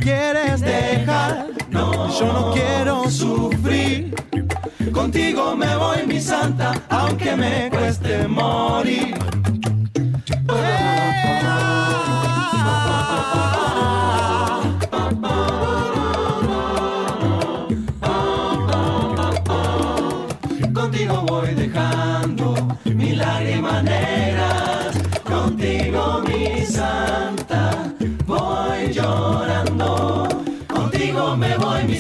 quieres 0.01 0.61
dejar, 0.61 1.47
yo 1.71 2.33
no 2.33 2.53
quiero 2.53 3.11
sufrir. 3.11 4.15
Contigo 4.93 5.57
me 5.57 5.77
voy, 5.77 6.07
mi 6.07 6.21
santa, 6.21 6.75
aunque 6.89 7.37
me 7.37 7.71
cueste 7.71 8.27
morir. 8.27 9.38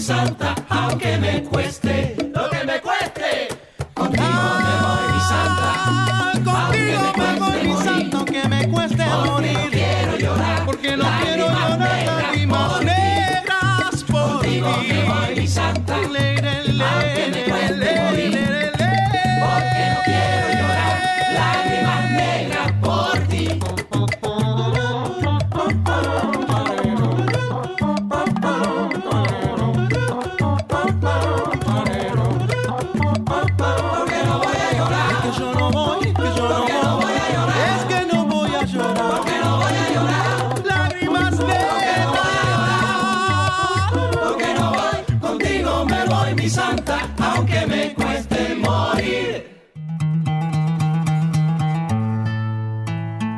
Santa, 0.09 0.54
aunque 0.70 1.18
me 1.18 1.42
cueste 1.42 2.16
lo 2.34 2.48
que 2.48 2.64
me 2.64 2.80
cueste. 2.80 3.48
Contigo 3.92 4.24
me 4.24 4.74
voy, 4.84 5.12
mi 5.12 5.20
santa. 5.20 6.32
Contigo 6.32 7.12
me 7.18 7.38
voy, 7.38 7.68
mi 7.68 7.76
santa, 7.84 8.16
aunque 8.16 8.48
me 8.48 8.68
cueste 8.70 9.04
morir. 9.04 9.52
No 9.52 9.70
quiero 9.70 10.16
llorar, 10.16 10.64
porque 10.64 10.96
no 10.96 11.04
quiero 11.20 11.48
llorar 11.48 11.78
lágrimas 12.06 12.84
negras 12.84 14.04
por 14.11 14.32
Contigo 14.32 14.70
me 14.88 15.04
voy, 15.04 15.40
mi 15.40 15.46
santa, 15.46 15.94
aunque 15.94 17.30
me 17.34 17.44
cueste 17.44 18.00
morir. 18.00 18.38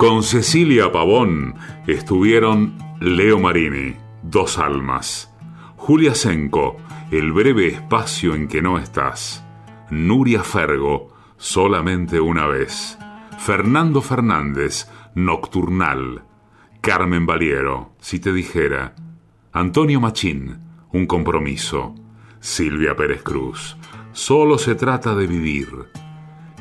Con 0.01 0.23
Cecilia 0.23 0.91
Pavón 0.91 1.57
estuvieron 1.87 2.79
Leo 3.01 3.39
Marini, 3.39 3.97
Dos 4.23 4.57
Almas, 4.57 5.31
Julia 5.77 6.15
Senco, 6.15 6.79
El 7.11 7.33
breve 7.33 7.67
espacio 7.67 8.35
en 8.35 8.49
que 8.49 8.63
no 8.63 8.79
estás, 8.79 9.45
Nuria 9.91 10.43
Fergo, 10.43 11.13
Solamente 11.37 12.19
una 12.19 12.47
vez, 12.47 12.99
Fernando 13.39 14.01
Fernández, 14.01 14.89
Nocturnal, 15.15 16.23
Carmen 16.81 17.27
Valiero, 17.27 17.93
Si 18.01 18.21
te 18.21 18.33
dijera, 18.33 18.95
Antonio 19.53 20.01
Machín, 20.01 20.61
Un 20.93 21.05
compromiso, 21.05 21.95
Silvia 22.41 22.97
Pérez 22.97 23.23
Cruz, 23.23 23.77
Solo 24.13 24.57
se 24.57 24.75
trata 24.77 25.15
de 25.15 25.27
vivir, 25.27 25.69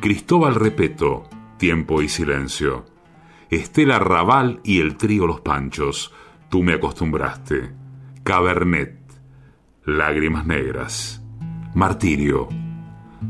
Cristóbal 0.02 0.56
Repeto, 0.56 1.30
Tiempo 1.58 2.02
y 2.02 2.10
silencio. 2.10 2.89
Estela 3.50 3.97
Raval 3.97 4.60
y 4.64 4.80
el 4.80 4.95
trío 4.95 5.26
Los 5.26 5.41
Panchos, 5.41 6.14
Tú 6.50 6.62
me 6.62 6.74
acostumbraste, 6.74 7.72
Cabernet, 8.24 9.00
Lágrimas 9.86 10.45
Negras, 10.45 11.24
Martirio, 11.74 12.47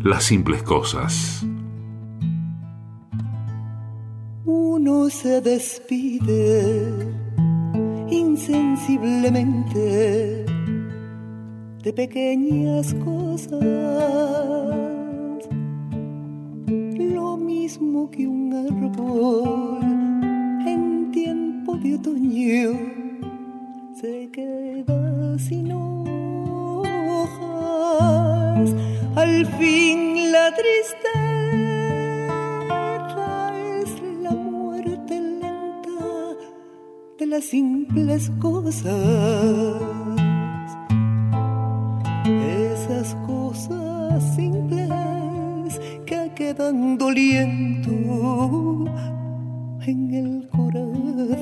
Las 0.02 0.26
simples 0.26 0.62
cosas. 0.64 1.46
Uno 4.44 5.10
se 5.10 5.40
despide 5.40 7.08
insensiblemente 8.10 10.46
de 11.84 11.94
pequeñas 11.94 12.94
cosas, 13.06 13.64
lo 16.98 17.38
mismo 17.38 18.12
que 18.12 18.28
un 18.28 18.54
árbol 18.54 19.99
de 21.78 21.96
otoño 21.96 22.72
se 23.94 24.30
queda 24.32 25.38
sin 25.38 25.72
hojas. 25.72 26.86
Al 29.16 29.46
fin 29.58 30.32
la 30.32 30.52
tristeza 30.56 31.10
es 33.82 34.02
la 34.24 34.32
muerte 34.32 35.20
lenta 35.20 36.36
de 37.20 37.26
las 37.28 37.46
simples 37.46 38.32
cosas. 38.40 38.96
Esas 42.26 43.16
cosas 43.28 44.36
simples 44.36 45.80
que 46.06 46.32
quedan 46.36 46.98
doliendo 46.98 48.86
en 49.86 50.14
el 50.14 50.48
corazón. 50.50 51.40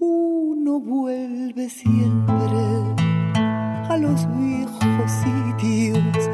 Uno 0.00 0.80
vuelve 0.80 1.68
siempre 1.68 2.34
a 3.88 3.96
los 3.96 4.26
viejos 4.36 5.10
sitios 5.10 6.30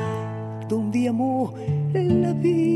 donde 0.68 1.09
amó 1.09 1.55
la 1.92 2.32
vida. 2.32 2.74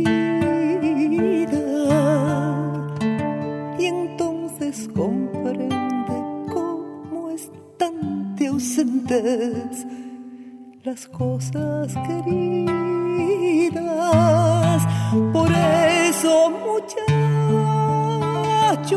Y 3.79 3.87
entonces 3.87 4.89
comprende 4.95 6.15
cómo 6.53 7.31
están 7.31 8.37
de 8.37 8.47
ausentes 8.49 9.87
las 10.85 11.07
cosas 11.07 11.95
queridas 12.07 12.79
por 15.11 15.51
eso, 15.51 16.51
muchacho, 16.51 17.07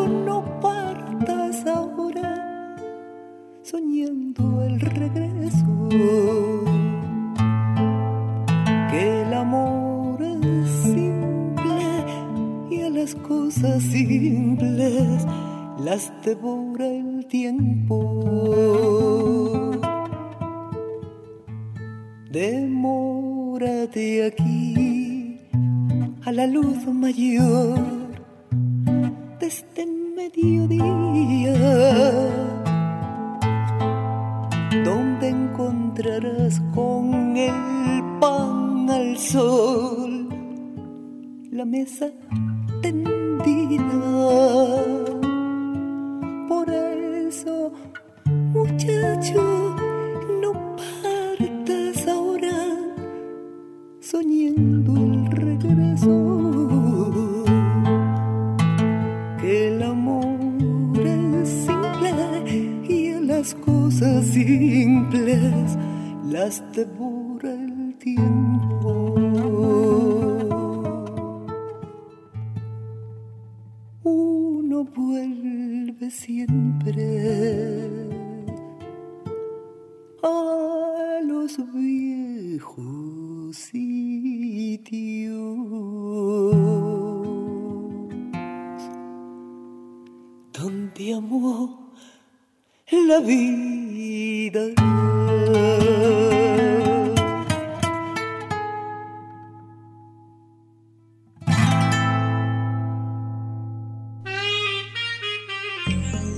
no 0.08 0.44
partas 0.60 1.66
ahora 1.66 2.76
soñando 3.64 4.62
el 4.64 4.82
regreso. 4.82 5.88
Que 8.90 9.22
el 9.22 9.34
amor 9.34 10.22
es 10.22 10.70
simple 10.84 12.04
y 12.70 12.82
a 12.82 12.90
las 12.90 13.16
cosas 13.16 13.82
simples 13.82 15.26
las 15.80 16.12
devora 16.26 16.88
el 16.88 17.26
tiempo. 17.28 18.20
Demórate 22.30 24.26
aquí 24.26 24.91
a 26.24 26.32
la 26.32 26.46
luz 26.46 26.86
mayor 26.86 27.80
de 29.40 29.48
este 29.48 29.88
mediodía, 30.16 31.54
donde 34.86 35.30
encontrarás 35.30 36.62
con 36.76 37.36
el 37.36 37.54
pan 38.20 38.90
al 38.90 39.18
sol 39.18 40.30
la 41.52 41.66
mesa 41.66 42.12
tendida. 42.82 43.84
Por 46.48 46.70
eso, 46.70 47.72
muchacho, 48.54 49.81
soñando 54.12 54.94
el 54.94 55.26
regreso. 55.32 56.16
Que 59.40 59.70
el 59.70 59.84
amor 59.84 61.00
es 61.00 61.50
simple 61.66 62.12
y 62.90 63.12
a 63.14 63.22
las 63.22 63.56
cosas 63.56 64.26
simples 64.26 65.78
las 66.30 66.62
devora 66.74 67.54
el 67.54 67.96
tiempo. 68.00 69.16
Uno 74.04 74.84
vuelve 74.94 76.12
siempre 76.12 77.06
a 80.22 81.20
los 81.24 81.58
viejos 81.74 83.56
la 93.12 93.20
vida. 93.20 94.62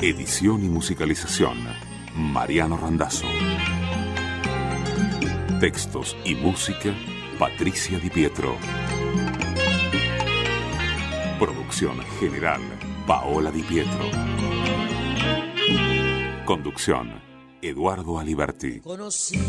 Edición 0.02 0.64
y 0.64 0.70
musicalización, 0.70 1.58
Mariano 2.16 2.78
Randazzo. 2.78 3.28
Textos 5.60 6.18
y 6.26 6.34
música, 6.34 6.92
Patricia 7.38 8.00
Di 8.00 8.10
Pietro. 8.10 8.58
Producción 11.40 12.00
general, 12.20 12.62
Paola 13.06 13.52
Di 13.52 13.62
Pietro. 13.62 14.83
Conducción, 16.46 17.22
Eduardo 17.62 18.20
Aliberti. 18.20 18.82
Conocí 18.82 19.40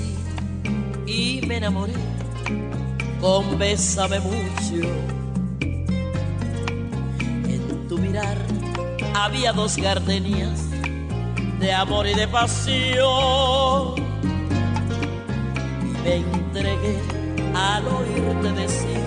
y 1.06 1.40
me 1.44 1.56
enamoré 1.56 1.94
con 3.20 3.58
Bésame 3.58 4.20
mucho. 4.20 4.88
En 7.48 7.88
tu 7.88 7.98
mirar 7.98 8.38
había 9.14 9.52
dos 9.52 9.76
gardenias 9.76 10.62
de 11.58 11.72
amor 11.72 12.06
y 12.06 12.14
de 12.14 12.28
pasión. 12.28 13.94
Y 15.82 16.04
me 16.04 16.16
entregué 16.16 17.00
al 17.54 17.88
oírte 17.88 18.52
decir, 18.52 19.00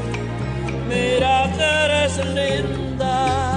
mira 0.90 1.54
que 1.56 1.64
eres 1.64 2.18
linda. 2.36 3.57